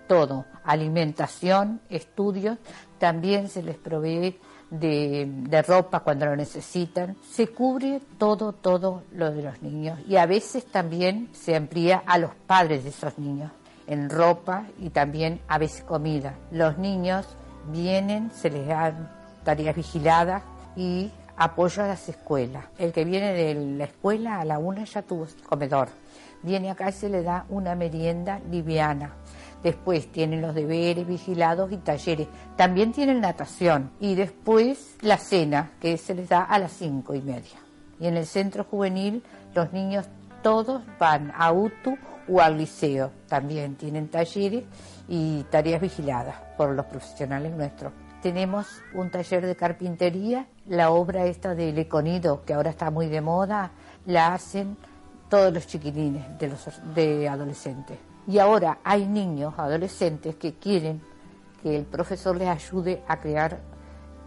todo, 0.07 0.45
alimentación, 0.63 1.81
estudios, 1.89 2.59
también 2.99 3.49
se 3.49 3.63
les 3.63 3.77
provee 3.77 4.39
de, 4.69 5.27
de 5.27 5.61
ropa 5.61 6.01
cuando 6.01 6.25
lo 6.25 6.35
necesitan, 6.35 7.15
se 7.27 7.47
cubre 7.47 8.01
todo, 8.17 8.53
todo 8.53 9.03
lo 9.13 9.31
de 9.31 9.41
los 9.41 9.61
niños 9.61 9.99
y 10.07 10.17
a 10.17 10.25
veces 10.25 10.65
también 10.65 11.29
se 11.33 11.55
amplía 11.55 12.03
a 12.05 12.17
los 12.17 12.31
padres 12.47 12.83
de 12.83 12.89
esos 12.89 13.17
niños 13.17 13.51
en 13.89 14.09
ropa 14.09 14.67
y 14.79 14.91
también 14.91 15.41
a 15.47 15.57
veces 15.57 15.83
comida. 15.83 16.35
Los 16.51 16.77
niños 16.77 17.25
vienen, 17.71 18.31
se 18.31 18.51
les 18.51 18.67
dan 18.67 19.11
tareas 19.43 19.75
vigiladas 19.75 20.43
y 20.75 21.11
apoyo 21.35 21.83
a 21.83 21.87
las 21.87 22.07
escuelas. 22.07 22.65
El 22.77 22.91
que 22.91 23.03
viene 23.03 23.33
de 23.33 23.55
la 23.55 23.85
escuela 23.85 24.39
a 24.39 24.45
la 24.45 24.59
una 24.59 24.83
ya 24.83 25.01
tuvo 25.01 25.25
comedor. 25.47 25.89
Viene 26.43 26.69
acá 26.69 26.89
y 26.89 26.93
se 26.93 27.09
le 27.09 27.23
da 27.23 27.45
una 27.49 27.75
merienda 27.75 28.39
liviana. 28.51 29.13
Después 29.63 30.11
tienen 30.11 30.41
los 30.41 30.55
deberes 30.55 31.05
vigilados 31.05 31.71
y 31.71 31.77
talleres. 31.77 32.27
También 32.55 32.91
tienen 32.91 33.21
natación. 33.21 33.91
Y 33.99 34.15
después 34.15 34.95
la 35.01 35.17
cena, 35.17 35.71
que 35.79 35.97
se 35.97 36.15
les 36.15 36.29
da 36.29 36.43
a 36.43 36.59
las 36.59 36.71
cinco 36.71 37.13
y 37.13 37.21
media. 37.21 37.59
Y 37.99 38.07
en 38.07 38.15
el 38.15 38.25
centro 38.25 38.63
juvenil 38.63 39.23
los 39.53 39.73
niños 39.73 40.05
todos 40.41 40.81
van 40.97 41.33
a 41.35 41.51
UTU 41.51 41.97
o 42.29 42.41
al 42.41 42.57
liceo. 42.57 43.11
También 43.27 43.75
tienen 43.75 44.07
talleres 44.07 44.63
y 45.07 45.43
tareas 45.49 45.81
vigiladas 45.81 46.35
por 46.57 46.71
los 46.71 46.85
profesionales 46.85 47.51
nuestros. 47.51 47.91
Tenemos 48.21 48.67
un 48.93 49.09
taller 49.09 49.45
de 49.45 49.55
carpintería, 49.55 50.47
la 50.67 50.91
obra 50.91 51.25
esta 51.25 51.55
del 51.55 51.77
econido, 51.77 52.43
que 52.43 52.53
ahora 52.53 52.69
está 52.69 52.91
muy 52.91 53.07
de 53.07 53.21
moda, 53.21 53.71
la 54.05 54.33
hacen 54.33 54.77
todos 55.29 55.53
los 55.53 55.67
chiquilines 55.67 56.37
de, 56.37 56.49
los, 56.49 56.65
de 56.93 57.29
adolescentes. 57.29 57.97
Y 58.27 58.37
ahora 58.39 58.79
hay 58.83 59.05
niños, 59.05 59.53
adolescentes, 59.57 60.35
que 60.35 60.53
quieren 60.55 61.01
que 61.63 61.75
el 61.75 61.85
profesor 61.85 62.37
les 62.37 62.47
ayude 62.47 63.03
a 63.07 63.19
crear, 63.19 63.59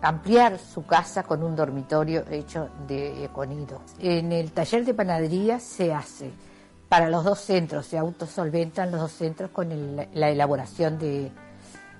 ampliar 0.02 0.58
su 0.58 0.84
casa 0.84 1.22
con 1.22 1.42
un 1.42 1.54
dormitorio 1.54 2.24
hecho 2.30 2.68
de 2.88 3.24
econido. 3.24 3.82
En 4.00 4.32
el 4.32 4.52
taller 4.52 4.84
de 4.84 4.94
panadería 4.94 5.60
se 5.60 5.94
hace 5.94 6.30
para 6.88 7.08
los 7.08 7.24
dos 7.24 7.40
centros, 7.40 7.86
se 7.86 7.96
autosolventan 7.96 8.90
los 8.90 9.00
dos 9.00 9.12
centros 9.12 9.50
con 9.50 9.72
el- 9.72 10.08
la 10.12 10.28
elaboración 10.28 10.98
de, 10.98 11.30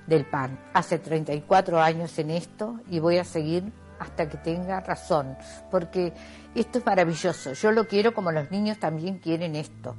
del 0.06 0.26
pan. 0.26 0.58
Hace 0.74 0.98
34 0.98 1.80
años 1.80 2.18
en 2.18 2.30
esto 2.30 2.80
y 2.90 2.98
voy 2.98 3.18
a 3.18 3.24
seguir 3.24 3.72
hasta 4.00 4.28
que 4.28 4.36
tenga 4.36 4.80
razón, 4.80 5.36
porque 5.70 6.12
esto 6.56 6.78
es 6.80 6.84
maravilloso. 6.84 7.52
Yo 7.52 7.70
lo 7.70 7.86
quiero 7.86 8.12
como 8.12 8.32
los 8.32 8.50
niños 8.50 8.78
también 8.78 9.18
quieren 9.18 9.54
esto. 9.54 9.94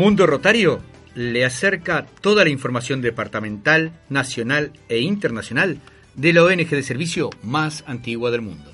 Mundo 0.00 0.26
Rotario 0.26 0.80
le 1.14 1.44
acerca 1.44 2.06
toda 2.22 2.42
la 2.44 2.48
información 2.48 3.02
departamental, 3.02 3.92
nacional 4.08 4.72
e 4.88 5.00
internacional 5.00 5.78
de 6.14 6.32
la 6.32 6.42
ONG 6.42 6.70
de 6.70 6.82
servicio 6.82 7.28
más 7.42 7.84
antigua 7.86 8.30
del 8.30 8.40
mundo. 8.40 8.72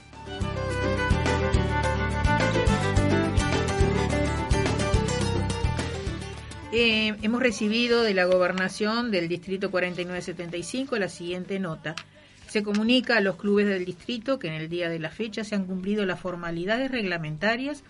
Eh, 6.70 7.16
hemos 7.20 7.42
recibido 7.42 8.04
de 8.04 8.14
la 8.14 8.26
gobernación 8.26 9.10
del 9.10 9.26
distrito 9.26 9.72
4975 9.72 10.96
la 10.96 11.08
siguiente 11.08 11.58
nota. 11.58 11.96
Se 12.46 12.62
comunica 12.62 13.16
a 13.16 13.20
los 13.20 13.34
clubes 13.34 13.66
del 13.66 13.84
distrito 13.84 14.38
que 14.38 14.46
en 14.46 14.54
el 14.54 14.68
día 14.68 14.88
de 14.88 15.00
la 15.00 15.10
fecha 15.10 15.42
se 15.42 15.56
han 15.56 15.64
cumplido 15.64 16.06
las 16.06 16.20
formalidades 16.20 16.92
reglamentarias 16.92 17.82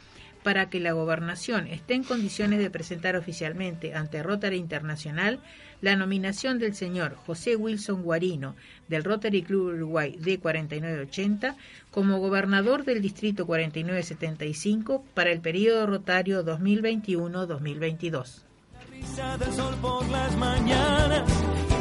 para 0.46 0.70
que 0.70 0.78
la 0.78 0.92
gobernación 0.92 1.66
esté 1.66 1.94
en 1.94 2.04
condiciones 2.04 2.60
de 2.60 2.70
presentar 2.70 3.16
oficialmente 3.16 3.94
ante 3.94 4.22
Rotary 4.22 4.58
Internacional 4.58 5.40
la 5.80 5.96
nominación 5.96 6.60
del 6.60 6.76
señor 6.76 7.16
José 7.16 7.56
Wilson 7.56 8.04
Guarino 8.04 8.54
del 8.86 9.02
Rotary 9.02 9.42
Club 9.42 9.74
Uruguay 9.74 10.14
de 10.20 10.38
4980 10.38 11.56
como 11.90 12.20
gobernador 12.20 12.84
del 12.84 13.02
distrito 13.02 13.44
4975 13.44 15.04
para 15.14 15.32
el 15.32 15.40
periodo 15.40 15.84
rotario 15.84 16.44
2021-2022. 16.44 18.44
Risa 18.92 19.38
del 19.38 19.52
sol 19.52 19.74
por 19.82 20.08
las 20.10 20.36
mañanas 20.36 21.28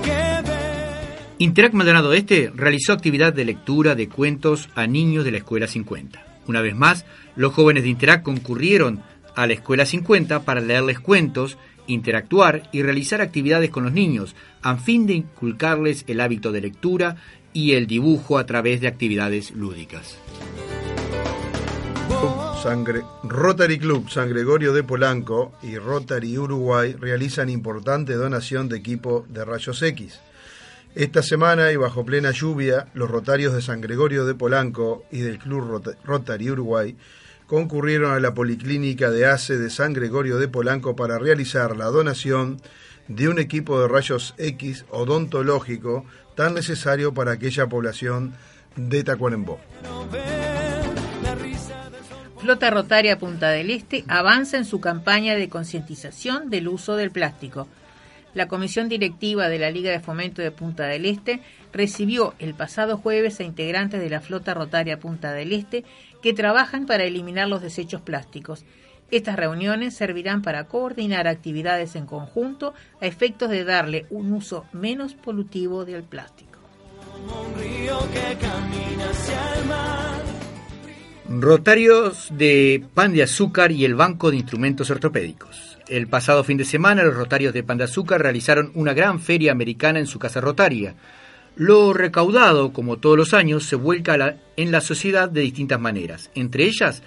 que 0.03 0.49
ve. 0.49 1.35
Interac 1.37 1.73
Maldonado 1.73 2.13
Este 2.13 2.51
realizó 2.55 2.93
actividad 2.93 3.31
de 3.31 3.45
lectura 3.45 3.93
de 3.93 4.09
cuentos 4.09 4.69
a 4.73 4.87
niños 4.87 5.23
de 5.23 5.33
la 5.33 5.37
Escuela 5.37 5.67
50. 5.67 6.34
Una 6.47 6.61
vez 6.61 6.75
más, 6.75 7.05
los 7.35 7.53
jóvenes 7.53 7.83
de 7.83 7.89
Interac 7.89 8.23
concurrieron 8.23 9.01
a 9.35 9.47
la 9.47 9.53
Escuela 9.53 9.85
50 9.85 10.43
para 10.43 10.61
leerles 10.61 10.99
cuentos, 10.99 11.57
interactuar 11.87 12.69
y 12.71 12.81
realizar 12.83 13.21
actividades 13.21 13.69
con 13.69 13.83
los 13.83 13.93
niños, 13.93 14.35
a 14.61 14.77
fin 14.77 15.05
de 15.07 15.13
inculcarles 15.13 16.05
el 16.07 16.21
hábito 16.21 16.51
de 16.51 16.61
lectura 16.61 17.17
y 17.53 17.73
el 17.73 17.87
dibujo 17.87 18.37
a 18.37 18.45
través 18.45 18.81
de 18.81 18.87
actividades 18.87 19.51
lúdicas. 19.51 20.17
Rotary 23.23 23.77
Club 23.77 24.09
San 24.09 24.29
Gregorio 24.29 24.73
de 24.73 24.81
Polanco 24.81 25.53
y 25.61 25.77
Rotary 25.77 26.35
Uruguay 26.35 26.95
realizan 26.99 27.49
importante 27.49 28.13
donación 28.13 28.69
de 28.69 28.77
equipo 28.77 29.23
de 29.29 29.45
rayos 29.45 29.83
X. 29.83 30.19
Esta 30.95 31.21
semana 31.21 31.71
y 31.73 31.75
bajo 31.75 32.05
plena 32.05 32.31
lluvia, 32.31 32.87
los 32.93 33.09
rotarios 33.11 33.53
de 33.53 33.61
San 33.61 33.81
Gregorio 33.81 34.25
de 34.25 34.33
Polanco 34.33 35.03
y 35.11 35.19
del 35.19 35.39
Club 35.39 35.67
Rota- 35.67 35.97
Rotary 36.05 36.49
Uruguay 36.51 36.95
concurrieron 37.47 38.13
a 38.13 38.19
la 38.21 38.33
Policlínica 38.33 39.11
de 39.11 39.25
ACE 39.25 39.57
de 39.57 39.69
San 39.69 39.91
Gregorio 39.93 40.37
de 40.37 40.47
Polanco 40.47 40.95
para 40.95 41.19
realizar 41.19 41.75
la 41.75 41.85
donación 41.85 42.61
de 43.09 43.27
un 43.27 43.39
equipo 43.39 43.79
de 43.79 43.89
rayos 43.89 44.33
X 44.37 44.85
odontológico 44.89 46.05
tan 46.35 46.53
necesario 46.53 47.13
para 47.13 47.33
aquella 47.33 47.67
población 47.67 48.33
de 48.77 49.03
Tacuarembó. 49.03 49.59
Flota 52.39 52.69
Rotaria 52.71 53.19
Punta 53.19 53.49
del 53.49 53.69
Este 53.69 54.05
avanza 54.07 54.57
en 54.57 54.65
su 54.65 54.79
campaña 54.79 55.35
de 55.35 55.49
concientización 55.49 56.49
del 56.49 56.67
uso 56.69 56.95
del 56.95 57.11
plástico. 57.11 57.67
La 58.35 58.49
comisión 58.49 58.89
directiva 58.89 59.47
de 59.47 59.57
la 59.57 59.71
Liga 59.71 59.91
de 59.91 60.01
Fomento 60.01 60.41
de 60.41 60.51
Punta 60.51 60.87
del 60.87 61.05
Este 61.05 61.39
recibió 61.71 62.35
el 62.37 62.53
pasado 62.53 62.97
jueves 62.97 63.39
a 63.39 63.43
integrantes 63.43 64.01
de 64.01 64.09
la 64.09 64.19
Flota 64.19 64.53
Rotaria 64.53 64.99
Punta 64.99 65.31
del 65.31 65.53
Este 65.53 65.85
que 66.21 66.33
trabajan 66.33 66.85
para 66.85 67.05
eliminar 67.05 67.47
los 67.47 67.61
desechos 67.61 68.01
plásticos. 68.01 68.65
Estas 69.09 69.37
reuniones 69.37 69.95
servirán 69.95 70.41
para 70.41 70.65
coordinar 70.65 71.29
actividades 71.29 71.95
en 71.95 72.05
conjunto 72.05 72.73
a 72.99 73.05
efectos 73.05 73.49
de 73.49 73.63
darle 73.63 74.05
un 74.09 74.33
uso 74.33 74.65
menos 74.73 75.13
polutivo 75.13 75.85
del 75.85 76.03
plástico. 76.03 76.59
Rotarios 81.27 82.27
de 82.31 82.83
Pan 82.93 83.11
de 83.11 83.23
Azúcar 83.23 83.71
y 83.71 83.83
el 83.83 83.95
Banco 83.95 84.29
de 84.29 84.37
Instrumentos 84.37 84.91
Ortopédicos. 84.91 85.79
El 85.87 86.07
pasado 86.07 86.43
fin 86.43 86.57
de 86.57 86.65
semana 86.65 87.03
los 87.03 87.15
Rotarios 87.15 87.53
de 87.53 87.63
Pan 87.63 87.79
de 87.79 87.85
Azúcar 87.85 88.21
realizaron 88.21 88.71
una 88.75 88.93
gran 88.93 89.19
feria 89.19 89.51
americana 89.51 89.99
en 89.99 90.05
su 90.05 90.19
casa 90.19 90.39
rotaria. 90.39 90.95
Lo 91.55 91.93
recaudado, 91.93 92.73
como 92.73 92.97
todos 92.97 93.17
los 93.17 93.33
años, 93.33 93.65
se 93.65 93.75
vuelca 93.75 94.37
en 94.55 94.71
la 94.71 94.81
sociedad 94.81 95.27
de 95.27 95.41
distintas 95.41 95.79
maneras, 95.79 96.29
entre 96.35 96.65
ellas 96.65 97.01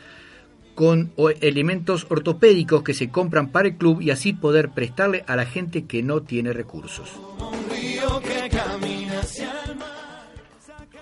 con 0.74 1.12
elementos 1.40 2.06
ortopédicos 2.08 2.82
que 2.82 2.94
se 2.94 3.10
compran 3.10 3.50
para 3.50 3.68
el 3.68 3.76
club 3.76 4.00
y 4.00 4.10
así 4.10 4.32
poder 4.32 4.70
prestarle 4.70 5.24
a 5.26 5.34
la 5.34 5.44
gente 5.44 5.86
que 5.86 6.02
no 6.02 6.22
tiene 6.22 6.52
recursos. 6.52 7.10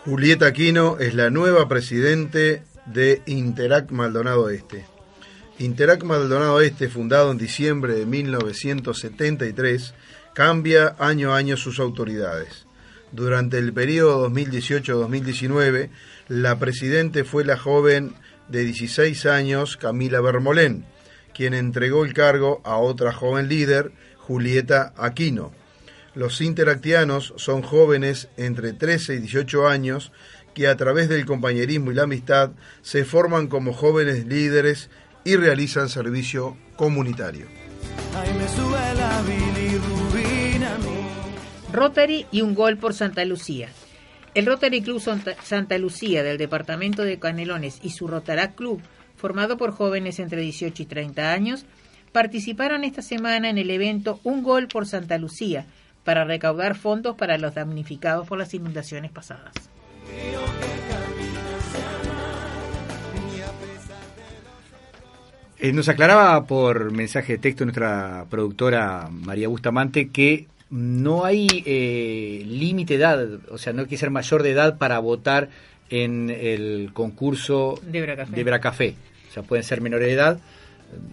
Julieta 0.05 0.47
Aquino 0.47 0.99
es 0.99 1.15
la 1.15 1.31
nueva 1.31 1.69
presidente 1.69 2.63
de 2.87 3.23
Interac 3.27 3.91
Maldonado 3.91 4.49
Este. 4.51 4.87
Interac 5.59 6.05
Maldonado 6.05 6.61
Este, 6.61 6.89
fundado 6.89 7.31
en 7.31 7.39
diciembre 7.39 7.95
de 7.95 8.07
1973, 8.07 9.95
cambia 10.35 10.95
año 10.99 11.33
a 11.33 11.39
año 11.39 11.57
sus 11.57 11.81
autoridades. 11.81 12.67
Durante 13.13 13.59
el 13.59 13.73
periodo 13.73 14.29
2018-2019, 14.29 15.91
la 16.29 16.59
presidente 16.59 17.25
fue 17.25 17.45
la 17.45 17.57
joven 17.57 18.15
de 18.49 18.65
16 18.65 19.27
años, 19.27 19.77
Camila 19.77 20.21
Bermolén, 20.21 20.85
quien 21.35 21.55
entregó 21.55 22.05
el 22.05 22.15
cargo 22.15 22.61
a 22.65 22.77
otra 22.77 23.13
joven 23.13 23.49
líder, 23.49 23.93
Julieta 24.19 24.93
Aquino. 24.97 25.53
Los 26.15 26.41
interactianos 26.41 27.35
son 27.37 27.63
jóvenes 27.63 28.29
entre 28.37 28.73
13 28.73 29.15
y 29.15 29.19
18 29.19 29.69
años 29.69 30.13
que 30.57 30.69
a 30.69 30.77
través 30.79 31.11
del 31.11 31.27
compañerismo 31.27 31.91
y 31.91 31.95
la 31.95 32.05
amistad 32.05 32.53
se 32.81 33.05
forman 33.05 33.47
como 33.47 33.75
jóvenes 33.75 34.25
líderes 34.25 34.89
y 35.23 35.37
realizan 35.37 35.91
servicio 35.91 36.57
comunitario. 36.77 37.45
Rotary 41.75 42.25
y 42.33 42.41
un 42.41 42.55
gol 42.55 42.79
por 42.79 42.95
Santa 42.95 43.27
Lucía. 43.27 43.69
El 44.33 44.47
Rotary 44.47 44.81
Club 44.81 45.03
Santa 45.43 45.77
Lucía 45.77 46.23
del 46.23 46.39
departamento 46.39 47.03
de 47.03 47.19
Canelones 47.19 47.79
y 47.83 47.91
su 47.91 48.09
Rotarac 48.09 48.55
Club, 48.55 48.81
formado 49.15 49.59
por 49.59 49.73
jóvenes 49.73 50.19
entre 50.21 50.41
18 50.41 50.85
y 50.85 50.87
30 50.87 51.33
años, 51.35 51.67
participaron 52.13 52.83
esta 52.85 53.03
semana 53.03 53.51
en 53.51 53.59
el 53.59 53.69
evento 53.71 54.21
Un 54.25 54.43
Gol 54.43 54.69
por 54.69 54.87
Santa 54.87 55.19
Lucía 55.19 55.67
para 56.03 56.25
recaudar 56.25 56.77
fondos 56.77 57.15
para 57.15 57.37
los 57.37 57.55
damnificados 57.55 58.27
por 58.27 58.39
las 58.39 58.55
inundaciones 58.55 59.11
pasadas. 59.11 59.53
Eh, 65.59 65.73
nos 65.73 65.89
aclaraba 65.89 66.47
por 66.47 66.93
mensaje 66.93 67.33
de 67.33 67.39
texto 67.39 67.65
nuestra 67.65 68.27
productora 68.29 69.09
María 69.11 69.49
Bustamante 69.49 70.11
que 70.11 70.47
no 70.71 71.25
hay 71.25 71.49
eh, 71.65 72.45
límite 72.47 72.95
de 72.95 73.01
edad, 73.01 73.29
o 73.51 73.59
sea, 73.59 73.73
no 73.73 73.83
hay 73.83 73.89
que 73.89 73.97
ser 73.97 74.11
mayor 74.11 74.43
de 74.43 74.51
edad 74.51 74.79
para 74.79 74.99
votar 74.99 75.49
en 75.89 76.31
el 76.31 76.91
concurso 76.93 77.81
de 77.83 78.03
Bracafé. 78.03 78.37
de 78.37 78.45
Bracafé. 78.45 78.95
O 79.31 79.33
sea, 79.33 79.43
pueden 79.43 79.65
ser 79.65 79.81
menores 79.81 80.07
de 80.07 80.13
edad, 80.13 80.39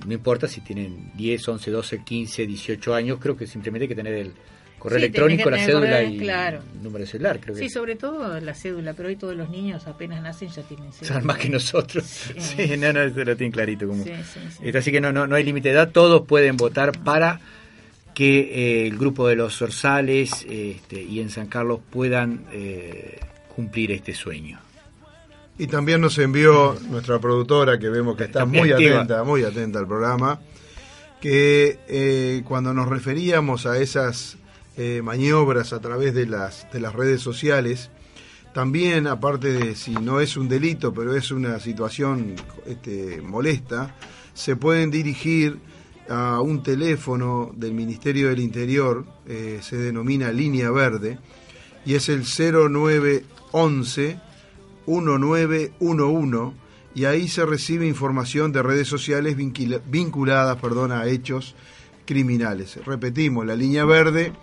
no 0.06 0.14
importa 0.14 0.48
si 0.48 0.62
tienen 0.62 1.12
10, 1.16 1.48
11, 1.48 1.72
12, 1.72 2.04
15, 2.04 2.46
18 2.46 2.94
años, 2.94 3.20
creo 3.22 3.38
que 3.38 3.48
simplemente 3.48 3.86
hay 3.86 3.90
que 3.90 3.96
tener 3.96 4.14
el, 4.14 4.34
correo 4.84 4.98
electrónico, 4.98 5.50
la 5.50 5.64
cédula 5.64 6.04
y 6.04 6.18
claro. 6.18 6.60
número 6.82 7.06
celular, 7.06 7.40
creo 7.40 7.56
que. 7.56 7.62
Sí, 7.62 7.70
sobre 7.70 7.96
todo 7.96 8.38
la 8.42 8.54
cédula, 8.54 8.94
pero 8.94 9.08
hoy 9.08 9.16
todos 9.16 9.34
los 9.34 9.50
niños 9.50 9.88
apenas 9.88 10.22
nacen 10.22 10.50
ya 10.50 10.62
tienen 10.64 10.92
cédula. 10.92 11.20
Son 11.20 11.26
más 11.26 11.38
que 11.38 11.50
nosotros. 11.50 12.04
Sí, 12.38 12.76
no, 12.78 12.92
no, 12.92 13.02
eso 13.02 13.24
lo 13.24 13.38
tienen 13.38 13.54
clarito. 13.54 13.88
Como. 13.88 14.04
Sí, 14.04 14.12
sí, 14.34 14.40
este, 14.62 14.78
así 14.78 14.92
que 14.92 15.00
no, 15.00 15.14
no, 15.14 15.26
no 15.26 15.36
hay 15.36 15.46
límite 15.46 15.70
de 15.70 15.76
edad, 15.76 15.92
todos 15.92 16.28
pueden 16.28 16.58
votar 16.58 16.92
para 17.00 17.40
que 18.14 18.40
eh, 18.40 18.88
el 18.88 18.98
grupo 18.98 19.26
de 19.28 19.38
los 19.38 19.58
Zorzales 19.58 20.46
este, 20.50 21.02
y 21.02 21.22
en 21.22 21.30
San 21.30 21.48
Carlos 21.48 21.80
puedan 21.90 22.46
eh, 22.52 23.22
cumplir 23.56 23.94
este 23.94 24.14
sueño. 24.14 24.60
Y 25.58 25.68
también 25.68 26.02
nos 26.02 26.18
envió 26.18 26.78
nuestra 26.90 27.20
productora, 27.20 27.80
que 27.80 27.90
vemos 27.90 28.18
que 28.18 28.26
está 28.26 28.46
muy 28.46 28.72
activa. 28.72 28.98
atenta, 28.98 29.24
muy 29.24 29.44
atenta 29.46 29.80
al 29.80 29.88
programa, 29.88 30.42
que 31.22 31.80
eh, 31.88 32.42
cuando 32.44 32.74
nos 32.74 32.90
referíamos 32.90 33.66
a 33.66 33.78
esas 33.78 34.38
eh, 34.78 35.02
maniobras 35.04 35.74
a 35.74 35.80
través 35.80 36.14
de 36.14 36.26
las, 36.26 36.72
de 36.72 36.80
las 36.80 36.94
redes 36.94 37.22
sociales, 37.22 37.92
también, 38.54 39.08
aparte 39.08 39.52
de 39.52 39.76
si 39.76 39.92
no 39.92 40.20
es 40.20 40.38
un 40.38 40.48
delito, 40.48 40.94
pero 40.94 41.16
es 41.16 41.32
una 41.32 41.60
situación 41.60 42.36
este, 42.66 43.22
molesta, 43.22 43.96
se 44.34 44.56
pueden 44.56 44.92
dirigir 44.92 45.58
a 46.10 46.40
un 46.42 46.62
teléfono 46.62 47.52
del 47.56 47.74
Ministerio 47.74 48.30
del 48.30 48.40
Interior, 48.40 49.06
eh, 49.26 49.60
se 49.62 49.78
denomina 49.78 50.32
Línea 50.32 50.70
Verde, 50.70 51.18
y 51.86 51.96
es 51.96 52.10
el 52.10 52.24
0911 52.26 54.20
1911 54.86 56.64
y 56.96 57.06
ahí 57.06 57.28
se 57.28 57.46
recibe 57.46 57.88
información 57.88 58.52
de 58.52 58.62
redes 58.62 58.88
sociales 58.88 59.36
vincula, 59.36 59.82
vinculadas 59.86 60.60
perdón, 60.60 60.92
a 60.92 61.08
hechos 61.08 61.56
criminales. 62.06 62.78
Repetimos, 62.86 63.46
la 63.46 63.56
línea 63.56 63.86
verde 63.86 64.34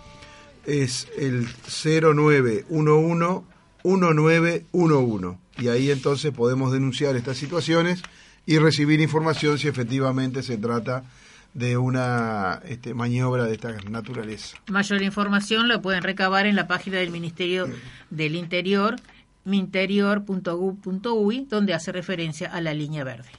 es 0.65 1.07
el 1.17 1.47
0911 1.67 3.45
1911 3.83 5.37
y 5.57 5.67
ahí 5.67 5.91
entonces 5.91 6.31
podemos 6.31 6.71
denunciar 6.71 7.15
estas 7.15 7.37
situaciones 7.37 8.01
y 8.45 8.57
recibir 8.57 9.01
información 9.01 9.57
si 9.57 9.67
efectivamente 9.67 10.43
se 10.43 10.57
trata 10.57 11.03
de 11.53 11.75
una 11.77 12.61
este, 12.65 12.93
maniobra 12.93 13.45
de 13.45 13.53
esta 13.53 13.73
naturaleza. 13.89 14.57
Mayor 14.67 15.01
información 15.01 15.67
lo 15.67 15.81
pueden 15.81 16.03
recabar 16.03 16.45
en 16.45 16.55
la 16.55 16.67
página 16.67 16.97
del 16.97 17.09
Ministerio 17.11 17.67
del 18.09 18.35
Interior 18.35 18.95
minterior.gov.uy, 19.43 21.47
donde 21.49 21.73
hace 21.73 21.91
referencia 21.91 22.53
a 22.53 22.61
la 22.61 22.75
línea 22.75 23.03
verde. 23.03 23.29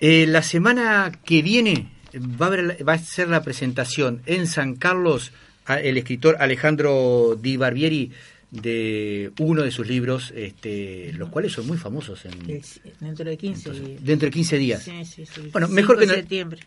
Eh, 0.00 0.26
la 0.26 0.42
semana 0.42 1.12
que 1.24 1.42
viene 1.42 1.90
va 2.14 2.46
a, 2.46 2.48
haber, 2.48 2.88
va 2.88 2.94
a, 2.94 2.98
ser 2.98 3.28
la 3.28 3.42
presentación 3.42 4.22
en 4.26 4.46
San 4.46 4.74
Carlos 4.74 5.32
el 5.68 5.96
escritor 5.98 6.36
Alejandro 6.38 7.38
Di 7.40 7.56
Barbieri 7.56 8.12
de 8.50 9.32
uno 9.40 9.62
de 9.62 9.70
sus 9.70 9.86
libros, 9.86 10.32
este, 10.36 11.12
los 11.14 11.28
cuales 11.30 11.52
son 11.52 11.66
muy 11.66 11.76
famosos 11.76 12.24
en, 12.24 12.62
dentro 13.00 13.24
de 13.24 13.36
15 13.36 13.68
entonces, 13.68 14.04
dentro 14.04 14.26
de 14.26 14.32
15 14.32 14.58
días. 14.58 14.82
Sí, 14.82 15.04
sí, 15.04 15.26
sí. 15.26 15.48
Bueno, 15.52 15.68
mejor 15.68 15.98
que, 15.98 16.06
no, 16.06 16.14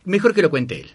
mejor 0.05 0.33
que 0.33 0.41
lo 0.41 0.49
cuente 0.49 0.81
él. 0.81 0.89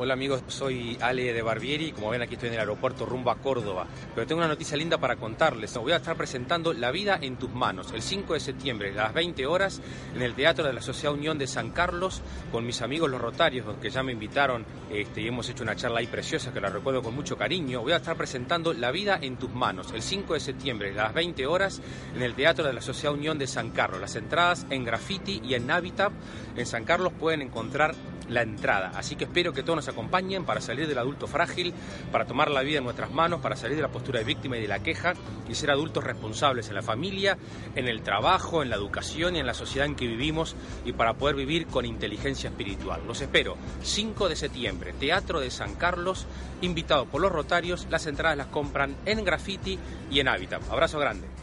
Hola 0.00 0.14
amigos, 0.14 0.44
soy 0.46 0.96
Ale 1.00 1.32
de 1.32 1.42
Barbieri, 1.42 1.90
como 1.90 2.10
ven 2.10 2.22
aquí 2.22 2.34
estoy 2.34 2.50
en 2.50 2.54
el 2.54 2.60
aeropuerto 2.60 3.04
rumbo 3.04 3.32
a 3.32 3.38
Córdoba, 3.38 3.84
pero 4.14 4.28
tengo 4.28 4.38
una 4.38 4.46
noticia 4.46 4.76
linda 4.76 4.98
para 4.98 5.16
contarles. 5.16 5.76
Voy 5.76 5.90
a 5.90 5.96
estar 5.96 6.16
presentando 6.16 6.72
La 6.72 6.92
vida 6.92 7.18
en 7.20 7.34
tus 7.34 7.50
manos 7.50 7.90
el 7.92 8.00
5 8.00 8.34
de 8.34 8.38
septiembre 8.38 8.92
a 8.92 9.02
las 9.02 9.14
20 9.14 9.44
horas 9.46 9.82
en 10.14 10.22
el 10.22 10.34
Teatro 10.34 10.64
de 10.64 10.72
la 10.72 10.82
Sociedad 10.82 11.14
Unión 11.14 11.36
de 11.36 11.48
San 11.48 11.70
Carlos 11.70 12.22
con 12.52 12.64
mis 12.64 12.80
amigos 12.80 13.10
los 13.10 13.20
Rotarios, 13.20 13.66
que 13.82 13.90
ya 13.90 14.04
me 14.04 14.12
invitaron 14.12 14.64
este, 14.88 15.20
y 15.20 15.26
hemos 15.26 15.48
hecho 15.48 15.64
una 15.64 15.74
charla 15.74 15.98
ahí 15.98 16.06
preciosa 16.06 16.52
que 16.52 16.60
la 16.60 16.68
recuerdo 16.68 17.02
con 17.02 17.16
mucho 17.16 17.36
cariño. 17.36 17.80
Voy 17.80 17.90
a 17.90 17.96
estar 17.96 18.16
presentando 18.16 18.74
La 18.74 18.92
vida 18.92 19.18
en 19.20 19.36
tus 19.36 19.50
manos 19.52 19.90
el 19.92 20.02
5 20.02 20.34
de 20.34 20.40
septiembre 20.40 20.92
a 20.92 21.02
las 21.06 21.14
20 21.14 21.44
horas 21.48 21.82
en 22.14 22.22
el 22.22 22.34
Teatro 22.34 22.64
de 22.64 22.72
la 22.72 22.82
Sociedad 22.82 23.14
Unión 23.14 23.36
de 23.36 23.48
San 23.48 23.70
Carlos. 23.70 24.00
Las 24.00 24.14
entradas 24.14 24.64
en 24.70 24.84
Graffiti 24.84 25.40
y 25.42 25.54
en 25.54 25.68
Habitat 25.68 26.12
en 26.56 26.66
San 26.66 26.84
Carlos 26.84 27.12
pueden 27.18 27.42
encontrar 27.42 27.96
la 28.28 28.42
entrada. 28.42 28.92
Así 28.94 29.16
que 29.16 29.24
espero 29.24 29.52
que 29.52 29.62
todos 29.62 29.76
nos 29.76 29.87
acompañen 29.88 30.44
para 30.44 30.60
salir 30.60 30.86
del 30.86 30.98
adulto 30.98 31.26
frágil, 31.26 31.72
para 32.12 32.26
tomar 32.26 32.50
la 32.50 32.62
vida 32.62 32.78
en 32.78 32.84
nuestras 32.84 33.10
manos, 33.10 33.40
para 33.40 33.56
salir 33.56 33.76
de 33.76 33.82
la 33.82 33.88
postura 33.88 34.18
de 34.18 34.24
víctima 34.24 34.56
y 34.56 34.62
de 34.62 34.68
la 34.68 34.82
queja 34.82 35.14
y 35.48 35.54
ser 35.54 35.70
adultos 35.70 36.04
responsables 36.04 36.68
en 36.68 36.74
la 36.74 36.82
familia, 36.82 37.38
en 37.74 37.88
el 37.88 38.02
trabajo, 38.02 38.62
en 38.62 38.70
la 38.70 38.76
educación 38.76 39.36
y 39.36 39.40
en 39.40 39.46
la 39.46 39.54
sociedad 39.54 39.86
en 39.86 39.94
que 39.94 40.06
vivimos 40.06 40.56
y 40.84 40.92
para 40.92 41.14
poder 41.14 41.36
vivir 41.36 41.66
con 41.66 41.84
inteligencia 41.84 42.50
espiritual. 42.50 43.02
Los 43.06 43.20
espero 43.20 43.56
5 43.82 44.28
de 44.28 44.36
septiembre, 44.36 44.94
Teatro 44.98 45.40
de 45.40 45.50
San 45.50 45.74
Carlos, 45.74 46.26
invitado 46.60 47.06
por 47.06 47.20
los 47.20 47.32
Rotarios. 47.32 47.86
Las 47.90 48.06
entradas 48.06 48.36
las 48.36 48.48
compran 48.48 48.96
en 49.06 49.24
Graffiti 49.24 49.78
y 50.10 50.20
en 50.20 50.28
Habitat. 50.28 50.62
Abrazo 50.70 50.98
grande. 50.98 51.37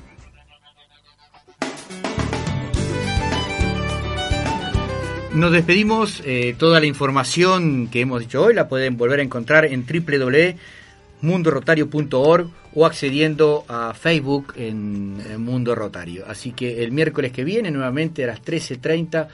Nos 5.35 5.51
despedimos. 5.51 6.23
eh, 6.25 6.55
toda 6.57 6.79
la 6.79 6.85
información 6.85 7.89
que 7.89 7.99
hemos 7.99 8.21
dicho 8.21 8.41
hoy 8.41 8.53
la 8.53 8.69
pueden 8.69 8.95
volver 8.95 9.19
a 9.19 9.23
encontrar 9.23 9.65
en 9.65 9.85
www.mundorotario.org 9.85 12.49
o 12.73 12.85
accediendo 12.85 13.65
a 13.67 13.93
Facebook 13.93 14.53
en, 14.55 15.21
en 15.29 15.41
Mundo 15.41 15.75
Rotario. 15.75 16.23
Así 16.25 16.53
que 16.53 16.85
el 16.85 16.93
miércoles 16.93 17.33
que 17.33 17.43
viene, 17.43 17.69
nuevamente 17.69 18.23
a 18.23 18.27
las 18.27 18.41
13.30 18.41 19.27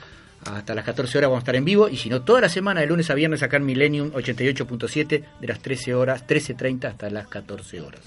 hasta 0.44 0.74
las 0.74 0.84
14 0.84 1.18
horas 1.18 1.30
vamos 1.30 1.42
a 1.42 1.44
estar 1.44 1.54
en 1.54 1.64
vivo. 1.64 1.88
Y 1.88 1.96
si 1.96 2.08
no, 2.08 2.22
toda 2.22 2.40
la 2.40 2.48
semana, 2.48 2.80
de 2.80 2.88
lunes 2.88 3.08
a 3.08 3.14
viernes, 3.14 3.44
acá 3.44 3.58
en 3.58 3.66
Millennium 3.66 4.10
88.7, 4.10 5.24
de 5.40 5.46
las 5.46 5.60
13 5.60 5.94
horas, 5.94 6.26
13.30 6.26 6.86
hasta 6.86 7.10
las 7.10 7.28
14 7.28 7.80
horas. 7.80 8.00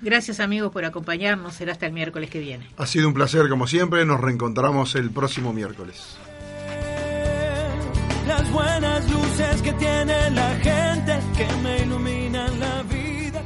Gracias 0.00 0.40
amigos 0.40 0.72
por 0.72 0.84
acompañarnos. 0.84 1.54
Será 1.54 1.70
hasta 1.70 1.86
el 1.86 1.92
miércoles 1.92 2.28
que 2.28 2.40
viene. 2.40 2.66
Ha 2.76 2.86
sido 2.86 3.06
un 3.06 3.14
placer 3.14 3.48
como 3.48 3.68
siempre, 3.68 4.04
nos 4.04 4.20
reencontramos 4.20 4.96
el 4.96 5.10
próximo 5.10 5.52
miércoles. 5.52 6.18
Buenas 8.52 9.08
luces 9.10 9.62
que 9.62 9.72
tiene 9.74 10.30
la 10.30 10.50
gente 10.56 11.18
que 11.36 11.46
me 11.62 11.82
iluminan 11.82 12.58
la 12.58 12.82
vida. 12.82 13.42